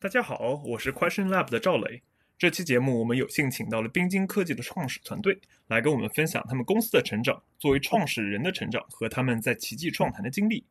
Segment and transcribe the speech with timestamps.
[0.00, 2.00] 大家好，我是 Question Lab 的赵雷。
[2.38, 5.36] 这期节目我们有幸请到了冰晶科技的创始团队，
[5.66, 10.64] 来跟我们分享他们公司的成长、作为创始人的成长和他们在奇迹创坛的经历。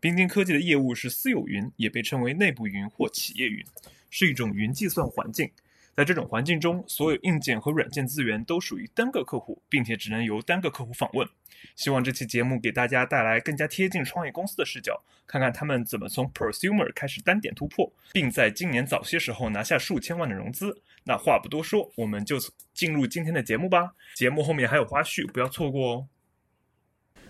[0.00, 3.64] 冰晶科技的业务是私有云，也被称为内部云或企业云，
[4.10, 5.50] 是一种云计算环境。
[5.96, 11.28] 在这种环境中，所有硬件和软件资源都属于单个客户，并且只能由单个客户访问。
[11.76, 20.76] 希望这期节目给大家带来更加贴近创业公司的视角，看看他们怎么从 prosumer 开始单点突破，并在今年早些时候拿下数千万的融资。
[21.04, 22.38] 那话不多说，我们就
[22.72, 23.94] 进入今天的节目吧。
[24.16, 26.06] 节目后面还有花絮，不要错过哦。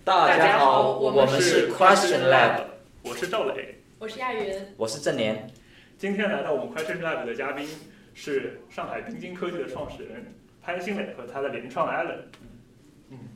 [0.04, 2.64] 大家好，我们是 Question Lab，
[3.02, 5.50] 我是赵磊，我是亚云，我是郑年。
[5.98, 7.68] 今天来到我们 Question Lab 的嘉宾
[8.14, 12.20] 是上海冰晶科技的创始人潘新磊和他的联创 Allen。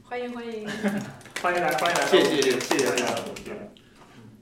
[0.03, 0.67] 欢迎欢迎，
[1.43, 3.69] 欢迎来，欢迎来，谢谢谢谢谢谢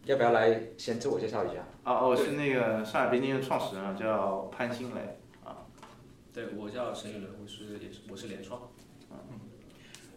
[0.05, 1.67] 要不要来先自我介绍一下？
[1.83, 5.67] 啊，我是那个上海冰晶的创始人，叫潘新磊啊。
[6.33, 8.61] 对，我叫沈宇伦，我是也是我是联创。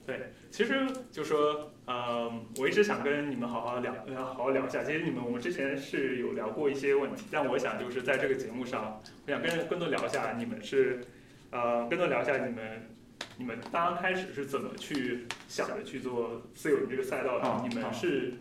[0.10, 4.84] 对，其实就说，呃，我一直想跟你们好好聊，呃，好好聊一下。
[4.84, 11.00] 其实你们我们之前是有聊过一些问题，但我想就是在这个节目上，我想跟更多聊一下你们是，
[11.52, 12.90] 呃，更多聊一下你们，
[13.38, 17.46] 你们刚刚开始是怎么去想着去做私有云这个赛道的？
[17.48, 18.34] 啊你们啊是，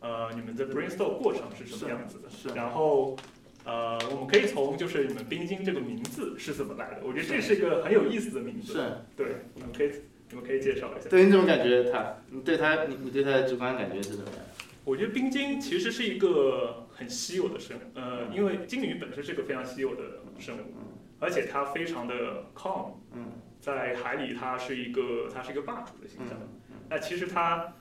[0.00, 2.28] 呃，你们的 brainstorm 过程是什么样子的？
[2.28, 3.16] 是然后，
[3.64, 7.00] 呃，我们可以从就是你们冰晶这个名字是怎么来的？
[7.02, 8.74] 我觉得这是一个很有意思的名字。
[8.74, 9.90] 是，对，我们可以
[10.34, 11.08] 你们可以介绍一下。
[11.08, 12.16] 对你怎么感觉他？
[12.28, 14.40] 你对他，你你对他的直观感觉是怎么样？
[14.84, 20.02] 我觉得冰晶其实是一个很稀有的生物，呃，因为鲸鱼本身是个非常稀有的
[20.40, 20.74] 生物，
[21.20, 23.26] 而且它非常的 calm，嗯
[23.60, 26.36] 在海里它是一个它是一个霸主的形象。
[26.42, 26.48] 嗯
[26.90, 27.72] 那其实它，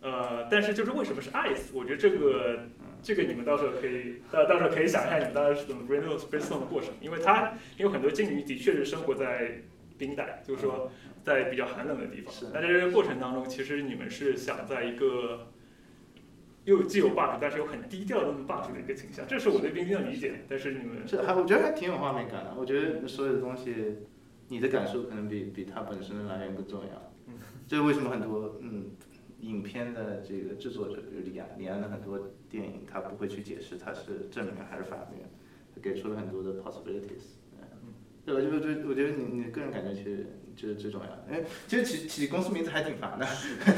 [0.00, 1.70] 呃，但是就是为什么是 ice？
[1.72, 2.66] 我觉得这个
[3.00, 9.60] 这个你们到时候可以，到到时候可以想一下你们当时是怎么 brainstorm brainstorm 的过程，因为它因为很多鲸鱼的确是生活在
[9.96, 10.90] 冰带，就是说
[11.24, 12.32] 在比较寒冷的地方。
[12.52, 15.48] 那在这个过程当中，其实你们是想在一个
[16.64, 20.42] 又既有霸主，但是又很低调的那么霸主的一个倾向，这是我对冰晶的理解。
[20.48, 22.54] 但是你们是还我觉得还挺有画面感的。
[22.56, 23.96] 我觉得所有的东西，
[24.48, 27.12] 你的感受可能比比它本身的来源更重要。
[27.26, 27.34] 嗯，
[27.66, 28.90] 这是为什么很多嗯
[29.40, 35.30] 影片的这个制作者，比如李安，李安的很多电影，他不会去解释他是正面还是反面，
[35.74, 37.40] 他给出了很多的 possibilities。
[37.82, 37.94] 嗯，
[38.26, 40.26] 对，吧就是就我觉得你你个人感觉其实
[40.60, 41.24] 就是最重要的。
[41.30, 43.26] 哎，其实起起公司名字还挺烦的，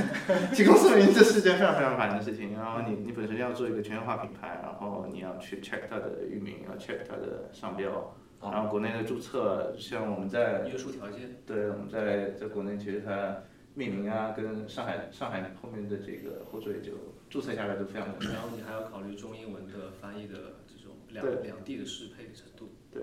[0.52, 2.54] 起公司名字是件非常非常烦的事情。
[2.54, 13.44] 然后你你本身要做一个全球化品牌，然后你要去 check 它的域名，要 check 它的商标，然后国内的注册，像我们在约束条件，对，我们在在国内其实它
[13.74, 16.92] 命名啊，跟上海上海后面的这个后缀就
[17.30, 20.34] 注册下来都非常的然后你还要考虑中英文的翻译的
[20.66, 22.74] 这种两两地的适配的程度。
[22.90, 23.02] 对，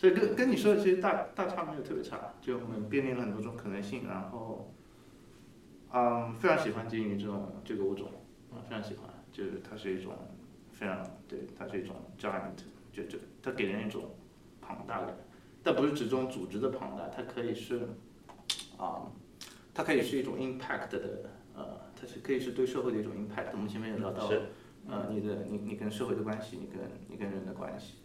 [0.00, 4.72] 所以跟跟你说的其实大大差没有特别差，就我们便利了很多种可能性，然后，
[5.92, 8.08] 嗯，非常喜欢鲸鱼这种这个物种，
[8.50, 10.14] 啊，非常喜欢，就是它是一种
[10.72, 12.56] 非常对，它是一种 giant，
[12.90, 14.14] 就就它给人一种
[14.62, 15.14] 庞大感，
[15.62, 17.86] 但不是指这种组织的庞大，它可以是，
[18.78, 19.04] 啊、
[19.74, 23.48] 它可以是一种 impact 的，呃，它是可以是对社会的一种 impact。
[23.52, 24.42] 我们前面也聊到了，
[24.88, 27.96] 呃，你的你你跟社会的关系，你跟你跟人的关系。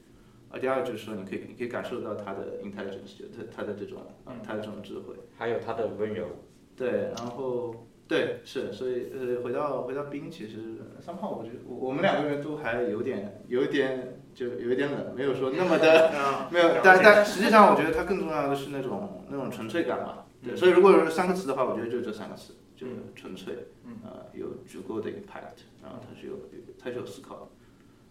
[0.50, 5.16] 啊，第二个就是说，你可以你可以感受到他的 intelligence，就他他的这种啊，他的这种智慧。
[5.38, 6.28] 还有他的温柔。
[6.76, 10.58] 对，然后对是，所以呃，回到回到冰，其实
[11.00, 20.28] 三炮，我觉得我我们两个人都还有点有一点就有一点冷，没有说那么的啊 没有但但实际上我觉得它更重要的是那种那种纯粹感吧。
[20.44, 26.36] 对，所以如果是三个词的话，我觉得就这三个词，就是纯粹，嗯呃，有足够的 impact，然后他是有
[26.78, 27.48] 他是有思考的，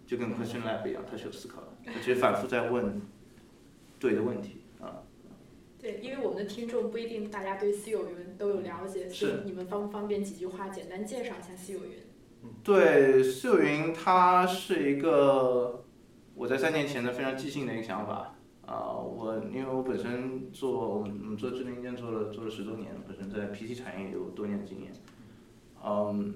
[0.06, 3.00] 就跟 question lab 一样，它是有思考的，而且反复在问
[3.98, 5.02] 对的问题啊。
[5.78, 11.92] 对，因为我们的听众不一定大家对私有云都有了解，所以是你们方不方便几句话简单介绍一下私有云？
[12.62, 15.84] 对，私有云它是一个
[16.34, 18.30] 我在三年前的非常即兴的一个想法
[18.66, 24.90] 啊、我因为我本身做我们我们做智能硬件做了做了十多年，本身在 PC 产业有多年的经验，
[25.84, 26.34] 嗯，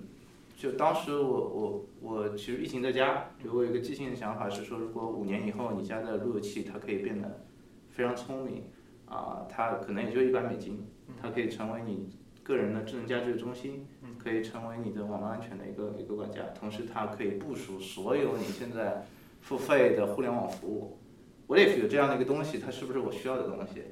[0.58, 7.46] 就当时我我我其实疫情在家，就我有一个即兴的想法是说，如果五年以后你家的路由器它可以变得
[7.88, 8.64] 非常聪明
[9.06, 10.84] 啊、它可能也就一百美金，
[11.22, 12.10] 它可以成为你
[12.43, 13.87] 个人的智能家居的中心，
[14.19, 19.06] 可以成为你的网络安全的一个一个管家，同时它可以部署所有你现在
[19.40, 20.99] 付费的互联网服务。
[21.46, 23.84] What if 有这样的一个东西，它是不是我需要的东西？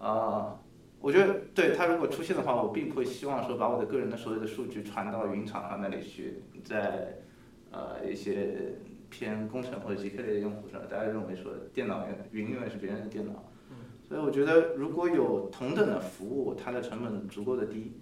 [0.00, 0.58] 啊、
[1.00, 7.18] 我觉得对它如果出现的话，我并不会希望说把我的个人的所有的数据传到云厂商那里去，在
[7.70, 8.74] 呃一些
[9.08, 13.44] 偏工程或者极客类的用户上，大家认为说电脑云永远是别人的电脑。
[14.08, 17.92] 所以我觉得如果有同等的服务，它的成本足够的低，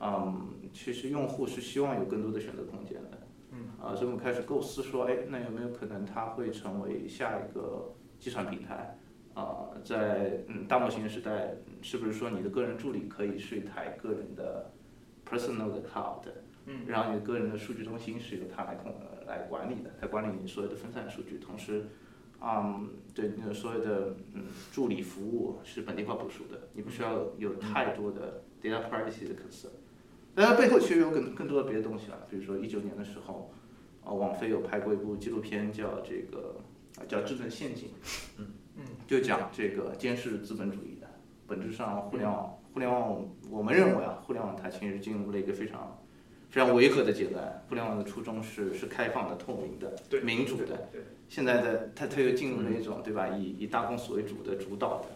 [0.00, 3.18] 嗯，其实用户是希望有更多的选择空间的。
[3.50, 3.58] 嗯。
[3.82, 8.96] 啊，所以我们开始构思说，哎，那有没有可能它会成为下一个计算平台？
[9.38, 14.72] 啊，在嗯大模型时代，是不是说你的个人助理可以是一台个人的
[15.24, 16.24] personal 的 cloud？
[16.66, 18.92] 嗯，然后你个人的数据中心是由它来控
[19.28, 21.38] 来管理的，来管理你所有的分散数据。
[21.38, 21.84] 同时，
[22.42, 24.42] 嗯，对你的所有的嗯
[24.72, 29.70] 助理服务是本地化部署的，你不需要有太多的 data privacy 的 concern。
[30.34, 33.52] 但它背后其实有更更多的别的东西了，比如说一九年的时候，
[34.04, 36.56] 啊，网飞有拍过一部纪录片，叫这个
[36.98, 37.88] 啊叫《智能陷阱》。
[38.38, 38.46] 嗯。
[39.08, 41.08] 就讲这个监视资本主义的，
[41.46, 45.98] 本质上互联网，互联网，我们认为啊，互联网它其实进入了一个非常，
[46.50, 47.64] 非常违和的阶段。
[47.70, 50.90] 互联网的初衷是是开放的、透明的、民主的。
[51.26, 53.28] 现在的它它又进入了一种对吧？
[53.28, 55.06] 以以大公司为主的主导的，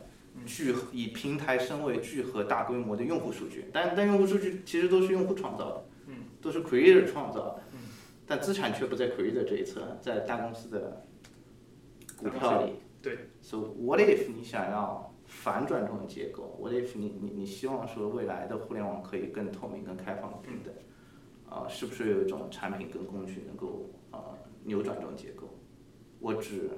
[0.47, 7.79] 聚以平台身为聚合大规模的用户数据，但但用户数据其实都是用户创造的，嗯都是 creator 创造的，嗯
[8.27, 11.05] 但资产却不在 creator 这一侧，在大公司的
[12.17, 12.73] 股票里。
[13.03, 20.73] 对，So what if 你想要反转这种结构？What if 你你你希望说未来的互联网可以更透明、更开放、平等？
[21.49, 25.49] 啊，是不是有一种产品跟工具能够啊扭转这种结构？
[26.19, 26.71] 我指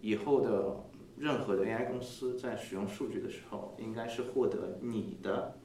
[0.00, 0.76] 以后的
[1.16, 5.56] 任何的 AI 公司在使用数据的时候，应该是获得你的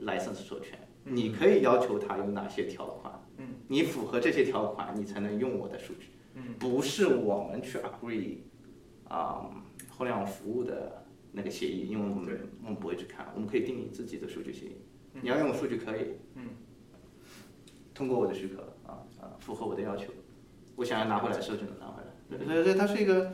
[0.00, 8.38] license 授权，你可以要求它有哪些条款，嗯，你符合这些条款，你才能用我的数据，嗯，不是我们去 agree。
[9.08, 9.50] 啊，
[9.96, 14.76] 互联网服务的那个协议，因为我们我们不会去看，我们可以定你自己的数据协议。
[15.20, 16.50] 你要用我数据可以，嗯，
[17.94, 20.12] 通过我的许可啊啊，符合我的要求，
[20.76, 22.46] 我想要拿回来的时候就能拿回来。
[22.46, 23.32] 所以所以它是一个，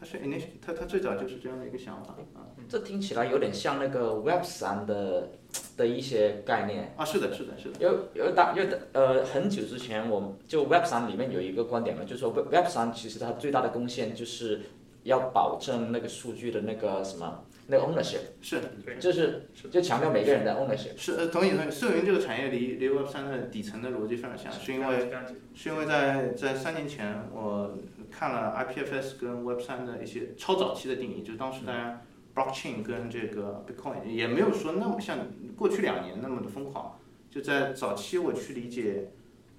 [0.00, 0.18] 它是
[0.62, 2.46] 它它最早就是这样的一个想法啊。
[2.68, 5.32] 这听起来有点像那个 Web 三的
[5.76, 7.80] 的一些概念啊，是的，是的，是的。
[7.80, 14.62] 有有大有的呃，很久之前我们就 Web 三里面有一个观点嘛，就是说 Web 三其实它最大的贡献就是。
[15.06, 18.60] 要保证那个数据的那个什么，那个 ownership 是，
[18.98, 24.72] 就是就强调每个人的 ownership 是呃同意同意，社云这个产业离离 Web 三的底层的逻辑非常像，是。
[24.72, 25.08] 因为
[25.54, 27.78] 是因为在在三年前我
[28.10, 32.02] 看了 IPFS 跟 Web 三的一些超早期的定义，就当时大家
[32.34, 35.18] blockchain 跟这个 Bitcoin 也没有说那么像
[35.56, 36.98] 过去两年那么的疯狂，
[37.30, 39.10] 就在早期我去理解，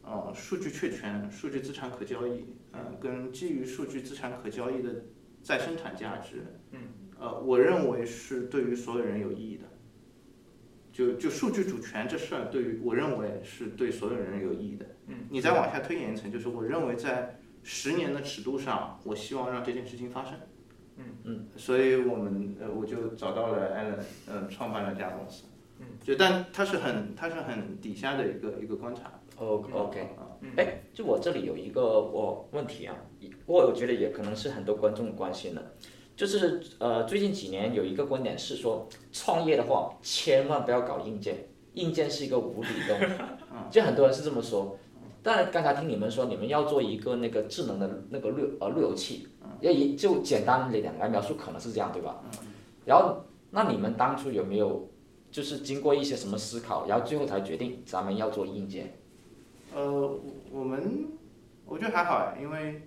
[0.04, 4.90] 呃数据确权、数据资产可交易，嗯跟基于数据资产可交易的。
[5.48, 6.80] 再生产价值，嗯，
[7.18, 9.64] 呃，我认为是对于所有人有意义的。
[10.92, 14.86] 就就数据主权这事儿，对于我认为是对所有人有意义的。
[15.06, 20.34] 嗯，你再往下推演一层，就是我认为在十年的尺度上，我希望让这件事情发生。
[20.98, 25.46] 嗯嗯，所以我们呃，我就找到了 Allen，嗯，创办了这家公司。
[25.80, 29.17] 嗯，就但他是很他是很底下的一个一个观察。
[29.39, 30.07] O OK，
[30.56, 32.95] 哎，就我这里有一个我问题啊，
[33.45, 35.74] 我我觉得也可能是很多观众关心的，
[36.16, 41.36] 就是呃最近几年有一个观点是说，创业的话千万不要搞硬件，
[41.75, 42.98] 硬件是一个无底洞，
[43.69, 44.78] 就很多人是这么说。
[45.22, 49.28] 但刚才听你们说，你们要做一个那个智能的那个路呃路由器，
[49.60, 52.24] 要一就简单的来描述可能是这样对吧？
[52.86, 53.17] 然后
[53.51, 54.89] 那你们当初有没有
[55.29, 58.98] 就是经过一些什么思考，然后最后才决定咱们要做硬件？
[59.75, 60.19] 呃，
[60.51, 61.07] 我们
[61.65, 62.81] 我觉得还好哎，因为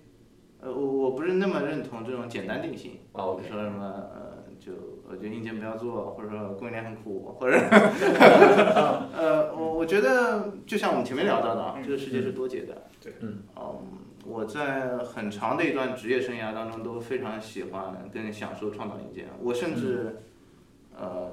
[0.59, 4.71] 呃，我我不是那么认同这种简单定性，说什么呃，就
[5.07, 7.57] 我觉得硬件不要做，或者说供应链很苦，或者
[9.17, 13.43] 呃，我我觉得就像我们前面聊到的啊，这个世界是多节的，对，嗯，
[14.25, 20.17] 我在很长的一段职业生涯当中都非常喜欢跟享受创造硬件，我甚至
[20.95, 21.31] 呃，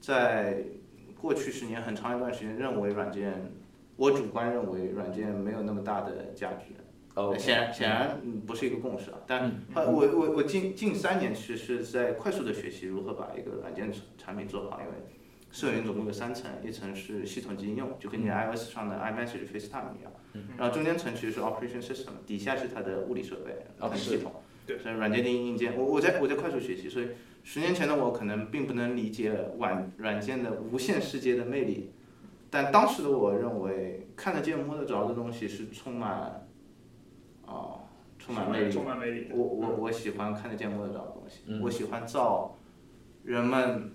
[0.00, 0.64] 在
[1.20, 3.52] 过去十年很长一段时间认为软件。
[3.96, 9.18] 我主观认为软件没有那么大的价值，显然显然不是一个共识啊。
[9.26, 14.92] 但我我我近近三年其实是在快速的学习如何把一个软件产品做好，因为
[15.50, 20.12] 社云总共有三层，一层是系统级应用，就跟你 iOS 上的 iMessage、FaceTime 一样，
[20.58, 24.32] 然后中间层其实是 Operation System，底下是它的物理设备跟系统，
[24.66, 25.74] 对所以软件定义硬件。
[25.74, 27.08] 我我在我在快速学习，所以
[27.42, 31.92] 十年前的我可能并不能理解软软件的无限世界的魅力。
[32.50, 36.48] 但当时的我认为看得见摸得着的东西是充满，
[37.44, 37.80] 啊，
[38.18, 38.72] 充满魅力。
[38.72, 39.28] 充满魅力。
[39.32, 42.56] 我我我喜欢看得见摸得着的东西，我喜欢造
[43.24, 43.92] 人们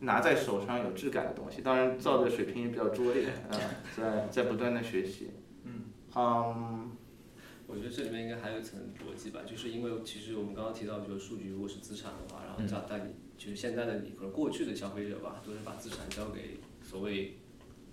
[0.00, 1.62] 拿在手上有质感的东西。
[1.62, 3.60] 当然造的水平也比较拙劣，嗯，
[3.96, 5.30] 在在不断的学习。
[5.64, 5.84] 嗯。
[6.14, 6.90] 嗯，
[7.66, 17.36] 我觉得这里面应该还有一层逻辑吧，就是因为其实我们刚刚提到，就是数据如果是资产的话，然后在但你就是现在的你，可能过去的消费者吧，都是把资产交给所谓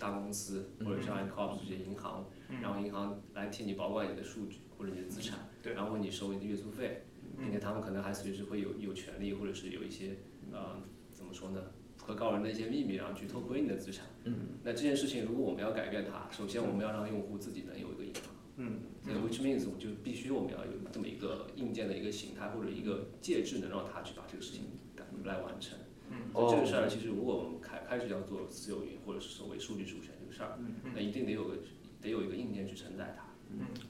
[0.04, 2.26] 大公司或者像 i c o p 这些银行，
[2.60, 7.04] 然后银行来替你保管你的数据或者你的资产，然后你收你的月租费，
[7.38, 10.18] 并且他们可能还随时会有有权利或者是有一些
[10.52, 10.76] 呃
[11.14, 11.62] 怎么说呢，
[11.96, 14.04] 不可告人的一些秘密，然后去偷窥你的资产。
[14.24, 18.24] 嗯，那这件事情如果我们要改变它，首先我们要让用户自己能有一个银行。
[18.56, 24.64] 嗯，对，which means 我就必须我们要有这么一个硬件的一个形态或者一个介质，能让他去把这个事情
[25.24, 25.78] 来完成。
[26.34, 30.58] 这个事儿其实如果我们开开始要做私有云或者是所谓数据主权这个事儿，
[30.94, 31.56] 那一定得有个
[32.00, 33.24] 得有一个硬件去承载它。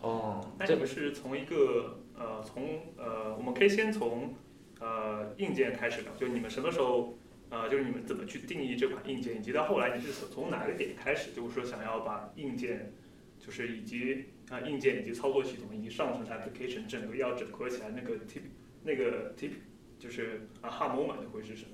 [0.00, 4.34] 哦，那你们是从一个呃，从呃，我们可以先从
[4.78, 7.16] 呃硬件开始聊，就你们什么时候
[7.48, 12.92] 呃，就是你们怎么去定义这款硬件，以及到后来你是从哪个点开始，就是说想要把硬件，
[13.38, 18.42] 就是以及啊、硬件以及操作系统以及上层 application 整个要整合起来，那个 tip
[18.82, 19.52] 那个 tip
[19.98, 21.70] 就是啊 h a moment 会是什么？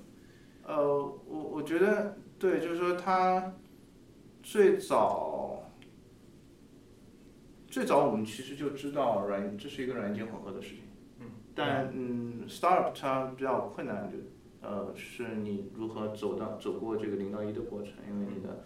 [0.63, 0.87] 呃，
[1.27, 3.53] 我我觉得对，就是说它
[4.43, 5.63] 最早
[7.67, 10.83] 最早我们其实就知道软这是一个软件混合的事情，
[11.19, 11.25] 嗯，
[11.55, 14.17] 但嗯，startup 它比较困难就
[14.67, 18.65] 呃是你如何走到走过这个零到一的过程，因为你的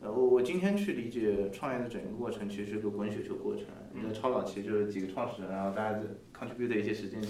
[0.00, 3.66] 呃我我今天去理解创业的整个过程，其实是个滚雪球过程。
[3.94, 5.98] 你在超早期就是几个创始人，然后大家
[6.38, 7.28] contribute 的一些时间就。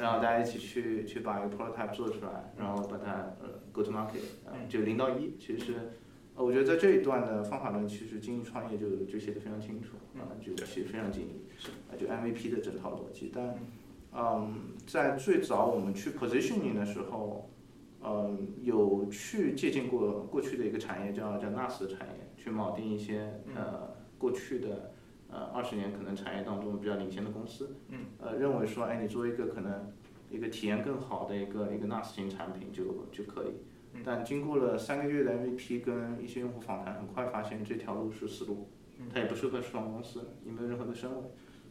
[0.00, 5.74] 然后大家一起去去把一个 prototype 做出来，然后把它呃 go to market，呃就零到一，其实
[6.34, 11.44] 呃我觉得在这一段的方法论，其实精益创业就就写的非常清楚，啊、就写得非常精益，
[11.90, 13.30] 啊、就 MVP 的整套逻辑。
[13.34, 13.58] 但
[14.12, 17.50] 嗯，在最早我们去 positioning 的时候，
[18.02, 24.92] 嗯，有去借鉴过过去的一个产业叫叫 NAS 的产业，去铆定一些呃过去的。
[25.32, 29.92] 呃，二十年可能产业当中比较领先的公司，嗯，呃，认为说，哎，你做一个可能
[30.28, 33.52] 一个体验更好的一个一个 NAS 型产品就就可以，
[34.04, 38.68] 但经过了三个月的 MVP 跟一些用户访谈，很快发现这条路是死路，
[39.12, 41.22] 它也不适合初创公司，也没有任何的身位，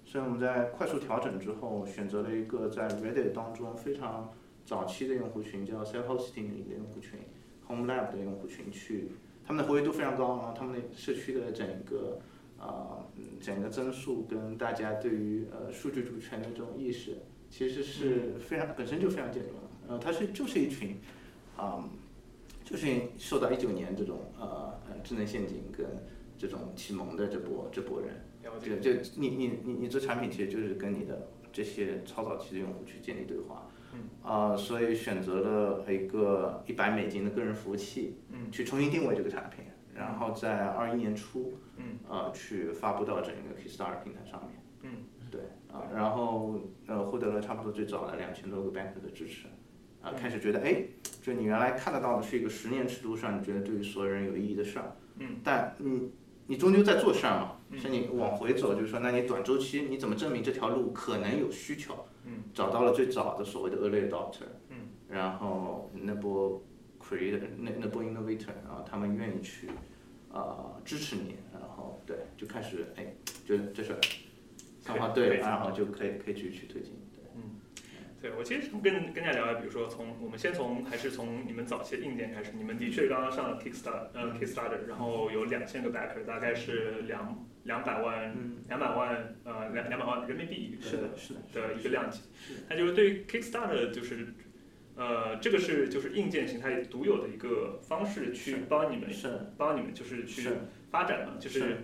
[0.05, 4.31] 所以我们在快速调整之后，选择了一个在 Reddit 当中非常
[4.65, 7.19] 早期的用户群，叫 self hosting 的一个用户群
[7.67, 9.11] ，Home Lab 的用户群去，
[9.45, 12.19] 他们的活跃度非常高，然后他们的社区的整个。
[12.59, 17.17] 啊、嗯，整个增速跟大家对于呃数据主权的这种意识，
[17.49, 19.69] 其实是非常本身就非常健壮的。
[19.87, 20.97] 呃，它是就是一群，
[21.57, 21.89] 啊、
[22.63, 22.87] 就是
[23.17, 25.85] 受到一九年这种呃呃智能陷阱跟
[26.37, 28.09] 这种启蒙的这波这波人，
[28.43, 33.67] 了就你你你你做产品其实就是跟你的这些超早期的用户去建立对话。
[33.93, 34.01] 嗯。
[34.21, 39.65] 啊、所以选择了一个一百美金的个人服务器，嗯，去重新定位这个产品，
[39.99, 41.53] 然后在二一年初。
[41.81, 44.61] 嗯，呃，去发布到整个 Kickstarter 平台上面。
[44.81, 44.89] 嗯，
[45.31, 45.41] 对
[45.71, 49.47] 啊、然后呃，获得了差不多最早的两千多个 banker 的支持，
[50.01, 50.83] 啊、开始觉得哎，
[51.21, 56.11] 就你原来看得到的是一个十年尺度上，你觉得对于所有人有意义的事儿，嗯，但你
[56.47, 61.93] 你终究在做事儿嘛，所以你往回走，就是说，那你短周期你怎么证明这条路可能有需求？
[62.25, 64.75] 嗯，找到了最早的所谓的 early adopter，嗯，
[65.07, 66.61] 然后那波
[67.09, 69.69] creator 那那波 innovator 啊，他们愿意去。
[70.31, 73.15] 啊、支持你，然后对，就开始哎，
[73.47, 73.99] 觉得这事儿
[74.79, 76.93] 想法对，然后就可以可以去去推进。
[78.21, 88.31] 对，对，我其实想跟跟大家聊聊，比如说从我们先从还是从你们早期的硬件开始，你们的确刚刚上了 Kickstarter，呃 Kickstarter，然后有两千个 backer，大概是两两百万
[88.67, 92.21] 两百万呃两两百万人民币是的，是的，的一个量级。
[92.69, 94.27] 那就是对于 Kickstarter 就是。
[94.99, 100.49] 呃，这个是就是硬件形态独有的一个方式，去帮你们是帮你们就是去
[100.91, 101.77] 发展嘛，就是是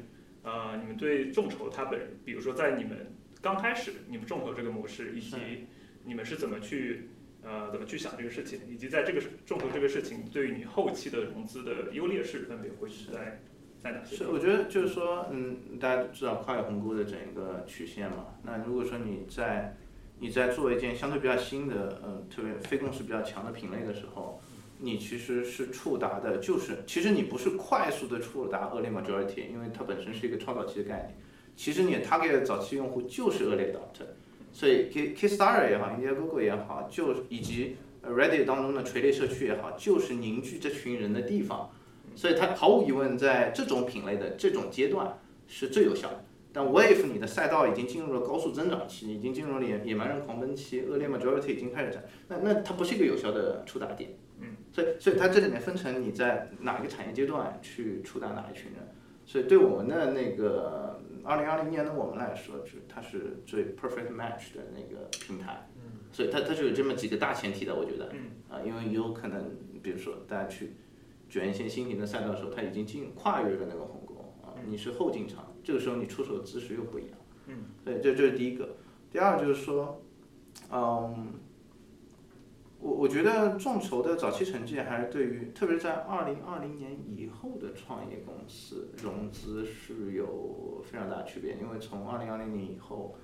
[0.43, 5.37] 呃，你们对众筹它本，比如说在你们刚开始，你们众筹这个模式，以及
[6.03, 7.07] 你们是怎么去
[7.41, 13.39] 呃怎么去想这个事情，以及在这个众筹这个事情对于你后期的融资的优劣势分别会是在
[13.79, 14.17] 在哪些？
[14.17, 18.35] 是，我觉得就是说，嗯，大家都知道跨越鸿沟的整个曲线嘛。
[18.43, 19.77] 那如果说你在
[20.25, 24.41] 你在做一件相对比较新的，呃，特别非共识比较强的品类的时候，
[24.79, 31.15] 你其实是触达的，就是其实你不是快速的触达 early majority，因为它本身是一个超早期的概念。
[31.55, 34.07] 其实你 target 早期用户就是 early adopter，
[34.51, 41.69] 所以 K Kickstarter 也好，Indiegogo 也好，就以及 Reddit 当中的垂类社区也好，就是凝聚这群人的地方。
[42.15, 46.25] 所以它毫无疑问在这种品类的这种阶段是最有效的。
[46.55, 54.11] 但 Wave 你的赛道已经进入了高速增长期，已经进入了野野蛮人狂奔期，Early Majority 已经开始涨，那那它不是一个有效的触达点。
[54.39, 58.79] 嗯，所以所以它这里面分成你在哪一个产业阶段去触达哪一群人。
[59.25, 65.67] 所以对我们的那个二零二零年的我们来说，是它是最 perfect match 的那个平台。
[65.75, 65.81] 嗯
[66.11, 68.09] 所以它它是有这么几个大前提的，我觉得。
[68.13, 69.51] 嗯啊，因为有可能，
[69.83, 70.71] 比如说大家去
[71.29, 77.17] 卷一些新型的赛道的时候，它已经进跨越了那个鸿沟啊，你是后进场，这个时候你出手的姿势又不一样。
[77.47, 77.65] 嗯。
[77.83, 78.77] 对，这这是第一个。
[79.11, 80.01] 第二就是说，
[80.71, 81.33] 嗯，
[82.79, 93.15] 我我觉得众筹的早期成绩还是对于，特别是在二零二零年以后的创业公司融资是有非常大的区别，因为从二零二零年以后。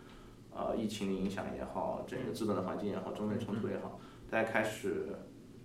[0.53, 3.97] 呃，疫情的影响也好，整个资本的环境也好，中美冲突也好，
[4.29, 5.07] 大家开始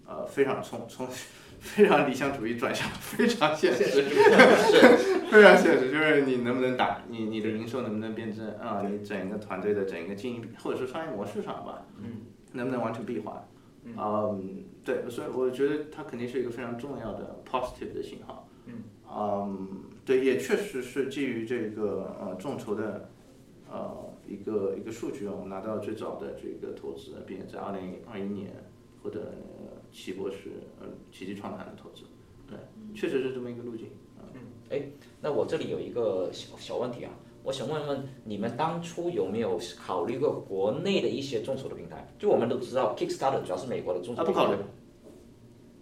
[0.07, 1.09] 呃非常从从
[1.61, 4.03] 非常理想主义转向非常现实，
[5.31, 8.83] 非常现实，就是你能不能打，你你的营收能不能变正啊？
[8.89, 12.23] 你整个团队的整个经营或者说商业模式上吧，嗯，
[12.53, 13.49] 能不能完成闭环？
[13.85, 18.49] 嗯，对，所以我觉得它肯定是一个非常重要的 positive 的信号。
[18.67, 23.11] 嗯，嗯，对，也确实是基于这个呃众筹的
[23.71, 24.05] 呃。
[24.29, 28.51] 一个一个数据啊，我们拿到最早的这个投资，并且在二零二一年
[29.01, 29.35] 获得
[29.97, 32.03] 齐博士呃奇迹创谈的投资，
[32.47, 32.59] 对，
[32.95, 33.89] 确实是这么一个路径。
[34.35, 34.83] 嗯，哎，
[35.23, 37.11] 那我这里有一个小小问题啊，
[37.43, 42.07] 我想问问你们当初有没有考虑过国内的一些众筹的平台？
[42.19, 44.21] 就我们都知道，Kickstarter 主要是美国的众筹。
[44.21, 44.59] 啊，不考虑。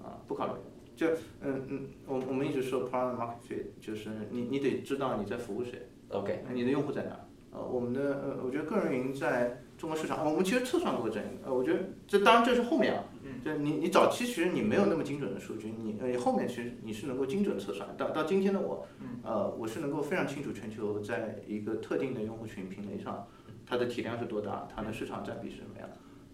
[0.01, 0.53] 啊，不考虑。
[0.95, 1.09] 就
[1.41, 5.89] 嗯嗯，我我们一直说 product market fit，就是你你得知道你在服务谁。
[6.11, 6.45] OK。
[6.53, 7.19] 你的用户在哪？
[7.55, 13.05] 呃，我们的呃，我觉得个人云在中国市场，我们其实测算过这个，呃，我觉得这当然这是后面啊，
[13.45, 18.85] 就你你早期其实你没有那么精准的数据，你呃后面其实你是能够精准测算，到到今天的我，
[19.23, 23.25] 呃，我是能够非常清楚全球在一个特定的用户群品类上，
[23.65, 25.89] 它的体量是多大，它的市场占比是什么样，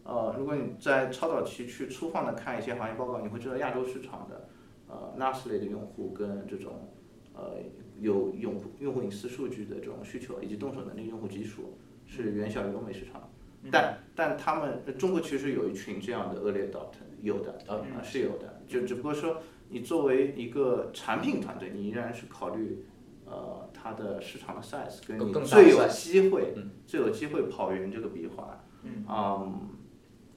[0.04, 4.48] 呃，如果你在超早期去粗放的看一些行业报告，你会知道亚洲市场的
[4.88, 6.88] 呃 NAS 类的用户跟这种
[7.34, 7.58] 呃。
[8.00, 11.76] 有用户用户隐私数据的这种需求，以及动手能力用户基数
[12.06, 13.30] 是远小于欧美市场，
[13.70, 22.84] 但但他们中国其实有一群这样的 early adopter，有的啊是有的，就只不过说你作为一个产品团队，你依然是考虑
[23.26, 26.54] 呃它的市场的 size，跟你最有机会
[26.86, 29.68] 最有机会跑赢这个闭环，嗯，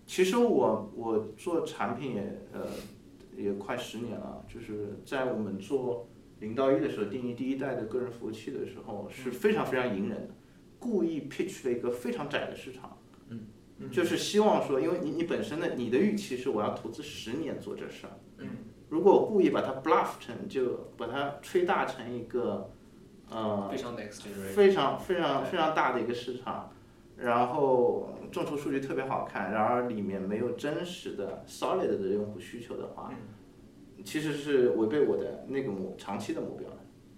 [0.05, 2.67] 其实我我做产品也呃
[3.37, 6.09] 也快十年了，就是在我们做。
[6.43, 10.33] 零到一的时候定义第一代的个人服务器的时候是非常非常隐忍的，
[10.77, 12.97] 故意 pitch 了一个非常窄的市场，
[13.29, 13.47] 嗯，
[13.89, 18.49] 就是希望说，因为你你本身的你的预期是我要投资十年做这事儿，嗯，
[18.89, 22.69] 如果我故意把它 bluff 成，就把它吹大成一个，
[23.29, 26.73] 呃，非常 next，非常非常非常大的一个市场，
[27.15, 33.13] 然后众筹数据特别好看，然而里面没有真实的 solid 的用户需求的话。
[34.03, 36.77] 其实是违背我的那个目长期的目标的，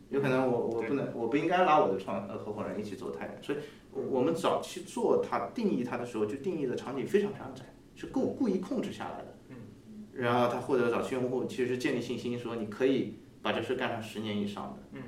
[0.10, 3.58] 有可能我我不能我不应该拉我的创呃合伙人一起做太远，所以
[3.92, 7.64] 我们早期做它定义它的时候就定义的场景非常非常窄，
[7.96, 9.38] 是故故意控制下来的。
[9.50, 9.56] 嗯。
[10.14, 14.84] 然后他获得早期用户其实是建立信心，说你可以把这事干上十年以上的。
[14.94, 15.02] 嗯。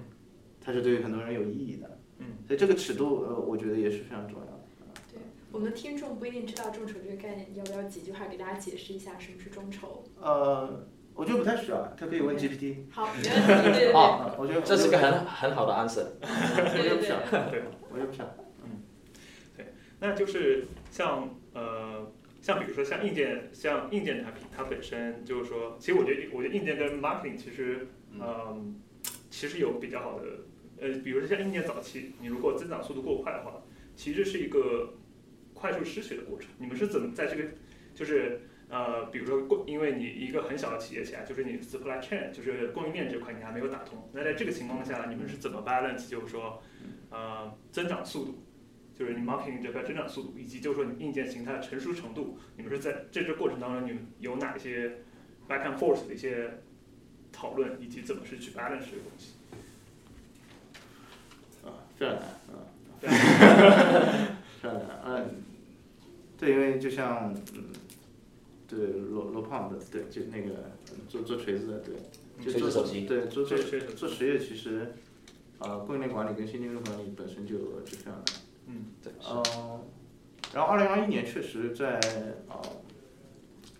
[0.60, 2.00] 它是对于很多人有意义的。
[2.20, 2.26] 嗯。
[2.48, 4.64] 所以这个尺度呃，我觉得也是非常重要的。
[5.12, 5.20] 对，
[5.52, 10.04] 我们的听众不一定知道众筹这个概念，要不要几句话给大家解释一下什么是众筹？
[10.20, 10.88] 呃。
[11.18, 12.76] 我觉得不太需要，他可以问 GPT。
[12.92, 13.92] 好， 没问题。
[13.92, 16.06] 好，我觉得这是个很很好的 answer。
[16.22, 17.18] 我觉得不需要，
[17.50, 18.36] 对，我觉得不需要。
[18.64, 18.84] 嗯，
[19.58, 28.80] 对，那就是像呃，像比如说像硬件，像硬件产品，它本身就是说，其实我觉得，我觉得硬件跟 marketing 其实，嗯，
[29.32, 30.26] 其实有比较好的，
[30.80, 33.64] 呃，比如说像硬件早期，你如果增长速度过快的话，
[33.96, 34.94] 其实是一个
[35.56, 36.50] 快速失血的过程。
[36.60, 37.44] 你们是怎么在这个，
[37.96, 38.42] 就是？
[38.70, 44.10] 呃，比如说供，因为你一个很小的企业起来，就是你 supply chain，就是供应链这块你还没有打通。
[44.12, 46.10] 那在这个情况下，你们是怎么 balance？
[46.10, 46.62] 就是说，
[47.10, 48.44] 呃，增长速度，
[48.94, 54.98] 就是你 marketing 这块增长速度，以及就是说你硬件形态成熟程度，你们是在这个过程当中，你们有哪一些
[55.48, 56.60] back and forth 的一些
[57.32, 59.36] 讨论，以及怎么是去 balance 这个东西？
[61.66, 62.68] 啊，非常难，啊，
[64.62, 65.42] 非常难，嗯，
[66.38, 67.64] 对，因为就像，嗯。
[68.68, 70.72] 对罗罗胖的，对，就那个
[71.08, 71.96] 做做锤子的，对，
[72.44, 73.58] 就做手机，对，做做
[73.96, 74.94] 做实业，其实，
[75.60, 78.24] 呃，供应链管理跟新经营管理本身就就非常难。
[78.68, 79.14] 嗯，对。
[79.26, 79.82] 嗯，
[80.54, 82.00] 然后二零二一年确实在
[82.50, 82.62] 呃，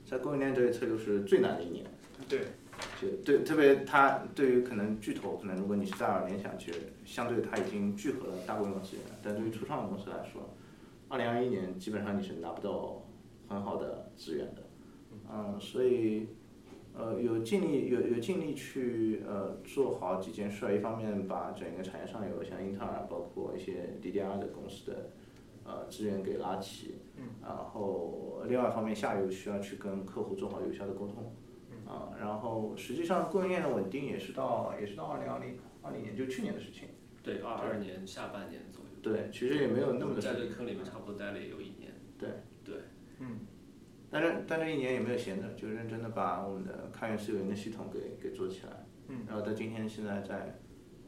[0.06, 1.86] 在供应链这一侧就是最难的一年。
[2.30, 2.42] 对。
[3.02, 10.48] 就对，特别它对于可能巨头，可能如果你是戴尔、联想，其实相对它已经聚合了大规模资源，但对于初创公司来说，
[11.10, 13.04] 二零二一年基本上你是拿不到
[13.48, 14.62] 很好的资源的。
[15.32, 16.28] 嗯，所以，
[16.94, 25.10] 呃，有尽力有有尽力去呃做好几件事儿，一方面把整个产业上游像英特尔，包括一些 DDR 的公司的
[25.64, 26.96] 呃资源给拉齐，
[27.44, 31.34] 然后另外一方面下游需要去跟客户做好有效的沟通，
[31.86, 36.88] 啊，然后实际上供应链的稳定也是到也是到二零二零二零年就去年的事情，
[37.22, 38.88] 对，二二年下半年左右。
[39.04, 41.94] 对，其实也没有那么的在这个坑里面差不多待了也有一年。
[42.18, 42.30] 对对，
[44.10, 48.86] 但是但这一年也没有闲着，就认真的把我们的开源私有云的系统给给做起来。
[49.10, 49.26] 嗯。
[49.28, 50.60] 然后到今天现在在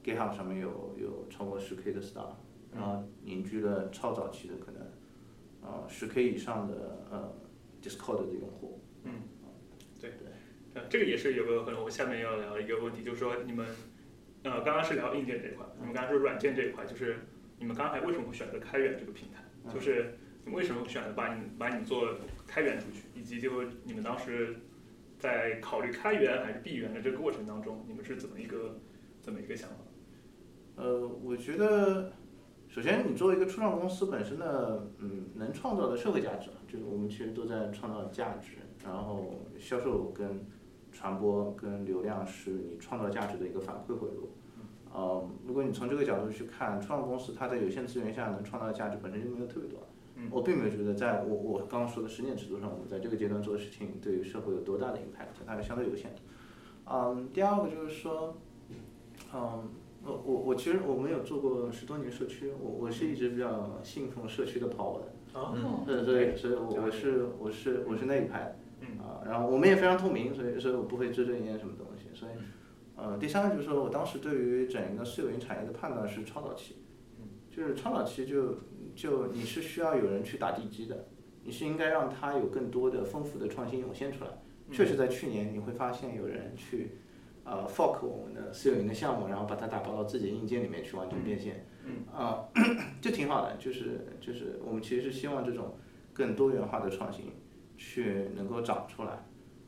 [0.04, 2.34] GitHub 上面有有超过十 K 的 star，
[2.74, 4.82] 然后凝聚了超早期的可能，
[5.62, 7.34] 呃十 K 以上的呃
[7.82, 8.82] Discord 的用户。
[9.04, 9.12] 嗯。
[10.02, 13.68] 对对，这个也是有个可能我下面要聊一个问题，就是说你们，
[14.44, 17.18] 呃，刚刚是聊硬件这一块，你们刚刚说软件这一块，就是
[17.58, 19.44] 你们刚才为什么会选择开源这个平台？
[19.74, 20.18] 就是
[20.54, 22.16] 为什么选择把你把你们做
[22.48, 24.56] 开源出去，以及就你们当时
[25.18, 28.80] 在考虑开源还是闭源的这个过程当中，你们是怎么一个
[29.22, 29.76] 怎么一个想法？
[30.76, 32.12] 呃，我觉得，
[32.68, 40.46] 首先你作为一个初创公司本身的，嗯，能创造的社会价值，就是我们其实都在创造价值，然后销售跟
[40.92, 44.30] 传播跟流量是你创造价值的一个反馈回路。
[44.92, 49.86] 呃，如果你从这个角度去看，初创公司它在有限资源下能创造的价值本身就没有特别多。
[50.32, 56.22] 我并没有觉得在我我刚刚说的十年尺度上，我们在这个阶段做的事情对于社会有多大的 impact，它是相对有限的。
[56.92, 58.38] 嗯，第二个就是说，
[59.34, 59.70] 嗯，
[60.04, 65.40] 我我我其实我没有做过十多年社区，我我是一直比较信奉社区的 power 的。
[65.40, 72.32] 啊，嗯对，所以所以我我是我是我是那一派的，嗯啊，然后我们也非常透明，所以所以我不会遮遮掩掩什么东西，所以，
[72.96, 76.78] 呃，第三个就是说我当时对于整个私有云产业的判断是超早期，
[77.52, 78.56] 就是超早期就
[78.96, 81.08] 就你是需要有人去打地基的，
[81.44, 84.32] 你是应该让它有更多的丰富的创新涌现出来，
[84.72, 86.92] 确实在去年你会发现有人去。
[87.46, 91.66] 呃，fork 我们的私有云的项目，然后把它打包到自己的硬件里面去完成变现，
[92.14, 92.46] 啊、
[93.02, 95.76] 这挺好的，就是就是我们其实是希望这种
[96.14, 97.26] 更多元化的创新
[97.76, 99.26] 去能够长出来，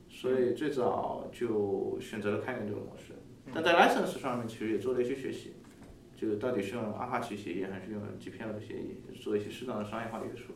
[0.07, 3.13] 所以最早就选择了开源这个模式。
[3.51, 5.55] 但在 license 上面其实也做了一些学习，
[6.21, 10.53] 就到底是用阿帕奇协议还是用 GPL 的协议，做一些适当的商业化约束。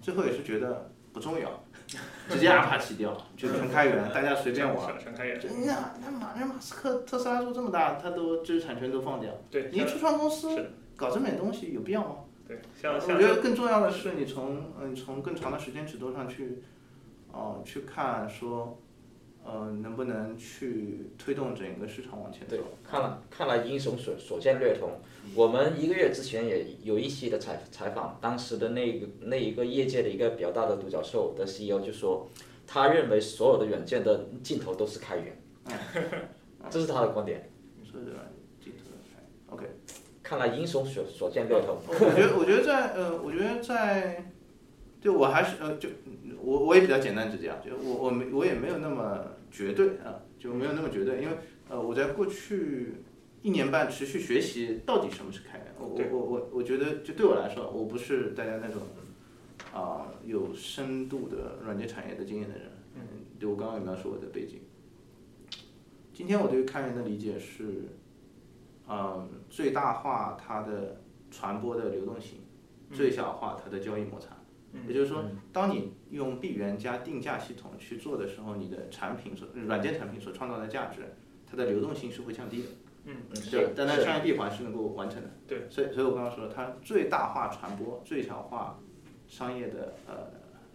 [0.00, 1.64] 最后也是觉得不重要，
[2.30, 4.86] 直接阿帕奇掉，就全开源，大家随便玩。
[4.92, 12.16] 全全开源，就你想，那马人马斯克特斯拉做这么大，他都知识产权都放掉，对，你像初创公司搞这么点东西有必要吗？
[12.46, 16.62] 对，像我觉得更重要的是，你从嗯从更长的时间尺度上去，
[17.32, 18.78] 哦、去看说，
[19.44, 24.90] 呃，能不能去推动整个市场往前走对。，看了看来英雄所所见略同。
[25.34, 32.28] 我们一个月之前也有一期的采采访，当时的那个那一个业界的一个比较大的独角兽的 CEO 就说，
[32.66, 35.40] 他认为所有的软件的尽头都是开源，
[36.70, 37.50] 这是他的观点。
[39.48, 39.66] OK。
[40.22, 41.76] 看来英雄所所见略同。
[41.88, 44.30] 我觉得，我觉得在呃，我觉得在，
[45.00, 45.88] 就我还是呃，就
[46.42, 51.36] 我我也比较简单直接啊，就我我没我也没有那么绝对啊，就没有那么绝对，因为
[51.68, 52.94] 呃，我在过去
[53.42, 58.82] 一年半持续学习到底什么是开源，我我我我我觉得就对我来说，我不是大家那种
[59.72, 63.00] 啊、有深度的软件产业的经验的人，嗯，
[63.38, 64.60] 就我刚刚有描述我的背景。
[66.12, 67.84] 今天我对于开源的理解是，
[68.88, 71.00] 嗯，最大化它的
[71.30, 72.40] 传播的流动性，
[72.92, 74.36] 最小化它的交易摩擦。
[74.86, 81.14] 也就是说，当你用闭源加定价系统去做的时候，你的产品所软件产品所创造的价值，
[81.50, 82.68] 它的流动性是会降低的。
[83.04, 85.30] 嗯，对是，但它商业闭环是能够完成的。
[85.48, 88.78] 对，所以所以我刚刚说，它最大化传播，最小化
[89.26, 90.14] 商业的呃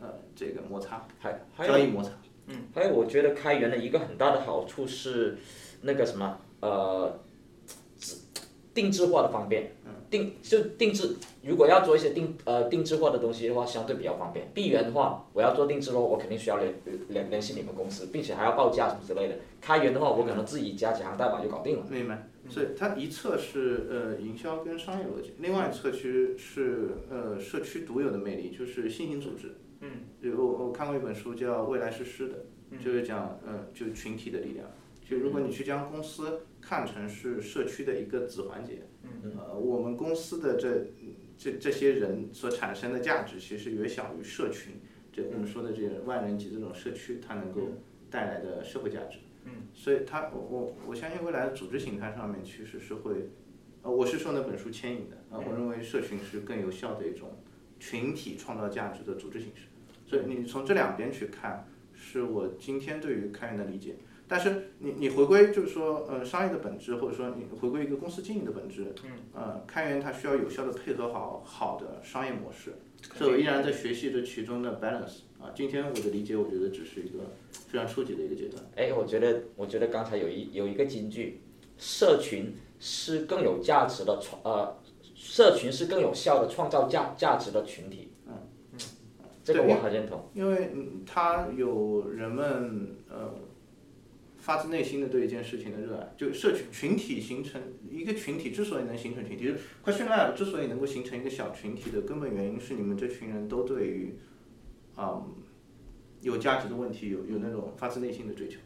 [0.02, 2.12] 呃这个摩擦，还还有交易摩擦。
[2.48, 2.64] 嗯。
[2.74, 5.38] 还有，我觉得开源的一个很大的好处是
[5.82, 7.20] 那个什么呃，
[8.76, 9.72] 定制化的方便。
[10.08, 14.48] 定就定制，如果要做一些定呃定制化的东西的话，相对比较方便。
[14.54, 16.72] 闭源的话，我要做定制的话，我肯定需要联
[17.10, 19.36] 联联系你们公司，并且还要报价什么之类的。
[19.60, 21.86] 开源的话，我可能自己加几行代码就搞定了。
[21.90, 29.56] 明白，所以它一侧是呃营销跟商业逻辑，另外一侧其实是呃社区独有的魅力，就是新型组织。
[29.82, 29.90] 嗯，
[30.24, 32.36] 就我我看过一本书叫《未来是诗》的，
[32.82, 34.68] 就是讲呃就群体的力量。
[35.08, 38.82] 就如果你去将公司看成是社区的一个子环节，
[39.38, 40.88] 呃，我们公司的这
[41.38, 44.74] 这这些人所产生的价值，其实远小于社群，
[45.14, 47.62] 这我们说的这个万人级这种社区，它能够
[48.10, 49.20] 带来的社会价值。
[49.44, 53.30] 嗯，所以它我我我相信未来的组织形态上面其实是会，
[53.84, 57.30] 呃，我是受那本书牵引的，啊，我认为社群是更有效的一种
[57.80, 59.68] 群体创造价值的组织形式。
[60.08, 63.98] 所以你从这两边去看，是我今天对于开源的理解。
[64.28, 72.74] 但是你你回归就是说，呃，商业的本质，或者说你回归一个公司经营的本质，嗯，呃，开源它需要有效的配合好好的商业模式，
[73.14, 75.52] 所以我依然在学习这其中的 balance 啊。
[75.54, 77.20] 今天我的理解，我觉得只是一个
[77.52, 78.64] 非常初级的一个阶段。
[78.76, 81.42] 哎，我觉得我觉得刚才有一有一个金句，
[81.78, 84.76] 社群是更有价值的创呃，
[85.14, 88.12] 社群是更有效的创造价价值的群体。
[88.28, 88.34] 嗯
[89.44, 90.28] 这个我很认同。
[90.34, 93.32] 因为嗯它有人们呃
[94.46, 104.16] 发自内心的对一件事情的热爱，就社群群体形成一个群体之所以能形成群体，就是 Question Lab 之所以能够形成一个小群体的根本原因是你们这群人都对于
[104.98, 105.34] 嗯
[106.22, 108.60] 有价值的问题有有那种发自内心的追求，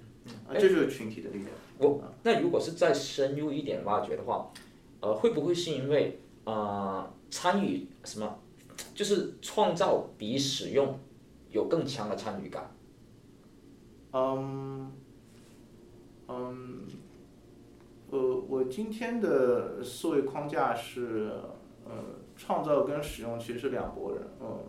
[0.49, 1.49] 啊，这就是群体的力量。
[1.77, 4.51] 我那如果是再深入一点挖掘的话，
[4.99, 8.37] 呃，会不会是因为呃参与什么，
[8.93, 10.99] 就是创造比使用
[11.49, 12.69] 有更强的参与感？
[14.11, 14.91] 嗯，
[16.29, 16.85] 嗯，
[18.11, 21.31] 呃，我今天的思维框架是，
[21.85, 21.91] 呃，
[22.37, 24.59] 创造跟使用其实是两拨人，嗯，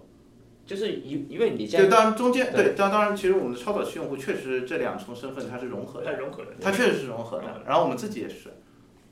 [0.64, 6.52] 就是一因为你这就样，当然中间对，当当然其实我们的超早期用户确实这两重身份它是融合的，它融合的。
[6.60, 8.50] 它确实是融合的，然后我们自己也是，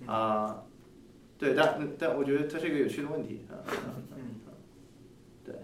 [0.06, 0.62] 啊、
[1.36, 3.44] 对，但但我觉得它是一个有趣的问题，
[4.16, 4.40] 嗯，
[5.44, 5.54] 对。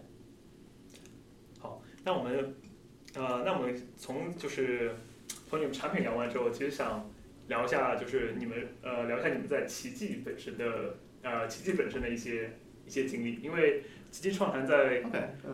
[1.60, 2.54] 好，那我们
[3.14, 4.96] 呃，那我们从就是
[5.54, 7.08] 从你们产品聊完之后，其实想
[7.46, 15.04] 聊一下，就是你们呃聊一下你们在奇迹本身的呃奇迹本身的一些一些经历，因为奇迹创坛在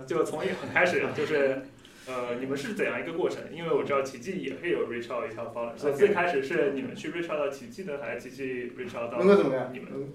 [0.07, 1.61] 就从一很开始就是。
[2.07, 3.41] 呃，你们是怎样一个过程？
[3.55, 9.71] 因为我知道奇迹也会有 reach out 一条 follow，所以最开始是你们去 reach out 到奇迹呢，还是奇迹 reach out 到能够怎么样？
[9.73, 9.91] 你们？
[9.93, 10.09] 嗯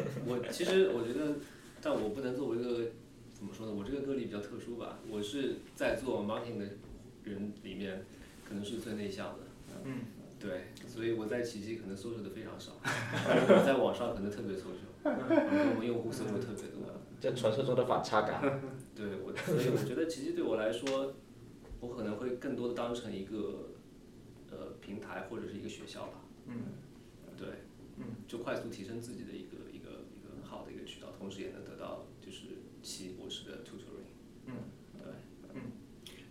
[0.24, 1.34] 我其实我觉得，
[1.82, 2.92] 但我不能作为一个
[3.34, 3.72] 怎么说呢？
[3.72, 5.00] 我这个个例比较特殊吧。
[5.10, 6.64] 我是在做 marketing 的
[7.24, 8.02] 人里面，
[8.52, 9.38] 可能是最内向的。
[9.82, 10.04] 嗯，
[10.38, 17.00] 对，所以我在奇迹可能搜索的非常少，我 在网上可能特别搜索，跟我们用户搜索特别多。
[17.18, 18.60] 这传说中的反差感。
[18.94, 21.14] 对我，所以我觉得奇迹对我来说，
[21.80, 23.70] 我可能会更多的当成一个
[24.50, 26.20] 呃平台或者是一个学校吧。
[26.46, 26.76] 嗯，
[27.38, 27.48] 对，
[27.96, 33.91] 嗯，就快速提升自己的一个一个一个很好的一个渠道，同时也能得到就是奇异博士的 tutoring。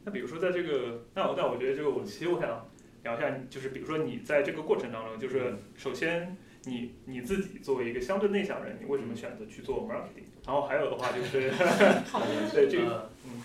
[0.03, 2.67] 那比如说在这个，那我那我觉得这个我其实我想
[3.03, 6.35] 聊一下，就是比如说你在这个过程当中，就是首先
[6.65, 10.25] 你你自己作为一个相对内向人，你为什么选择去做 marketing？
[10.45, 11.51] 然后还有的话就是，
[12.09, 13.41] 好的对这个，嗯，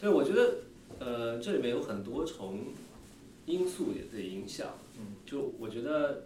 [0.00, 0.56] 对，我觉得
[0.98, 2.60] 呃这里面有很多重
[3.46, 4.68] 因素也的影响。
[4.98, 6.24] 嗯，就我觉得，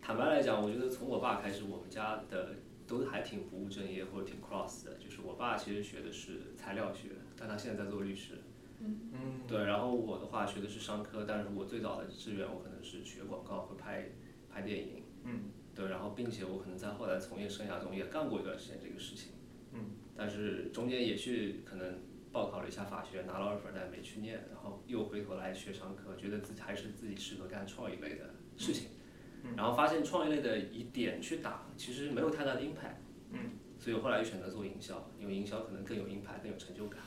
[0.00, 2.54] 坦白来讲，我觉得从我爸开始，我们家的
[2.86, 4.94] 都还挺不务正业或者挺 cross 的。
[4.94, 8.34] 就是我爸其实学的是材料学，但他现在在做律师。
[8.78, 14.10] 嗯，对，然后我的话学的是商科，但是我最早的志愿我可能是学广告和拍
[14.50, 15.02] 拍电影。
[15.24, 19.32] 嗯，对，然后并且我可能在后来从业生涯中也干过一段时间这个事情。
[19.72, 28.88] 嗯，但是中间也去可能报考了一下法学，拿了二分，但没去念，然后又回头来学商科，觉得自己还是自己适合干创意类的事情。
[28.88, 32.96] 嗯然后发现创意类的以点去打，其实没有太大的 impact。
[33.30, 33.38] 嗯，
[33.78, 37.00] 所以我后来又选择做营销，因为营销可能更有 impact，更有成就感。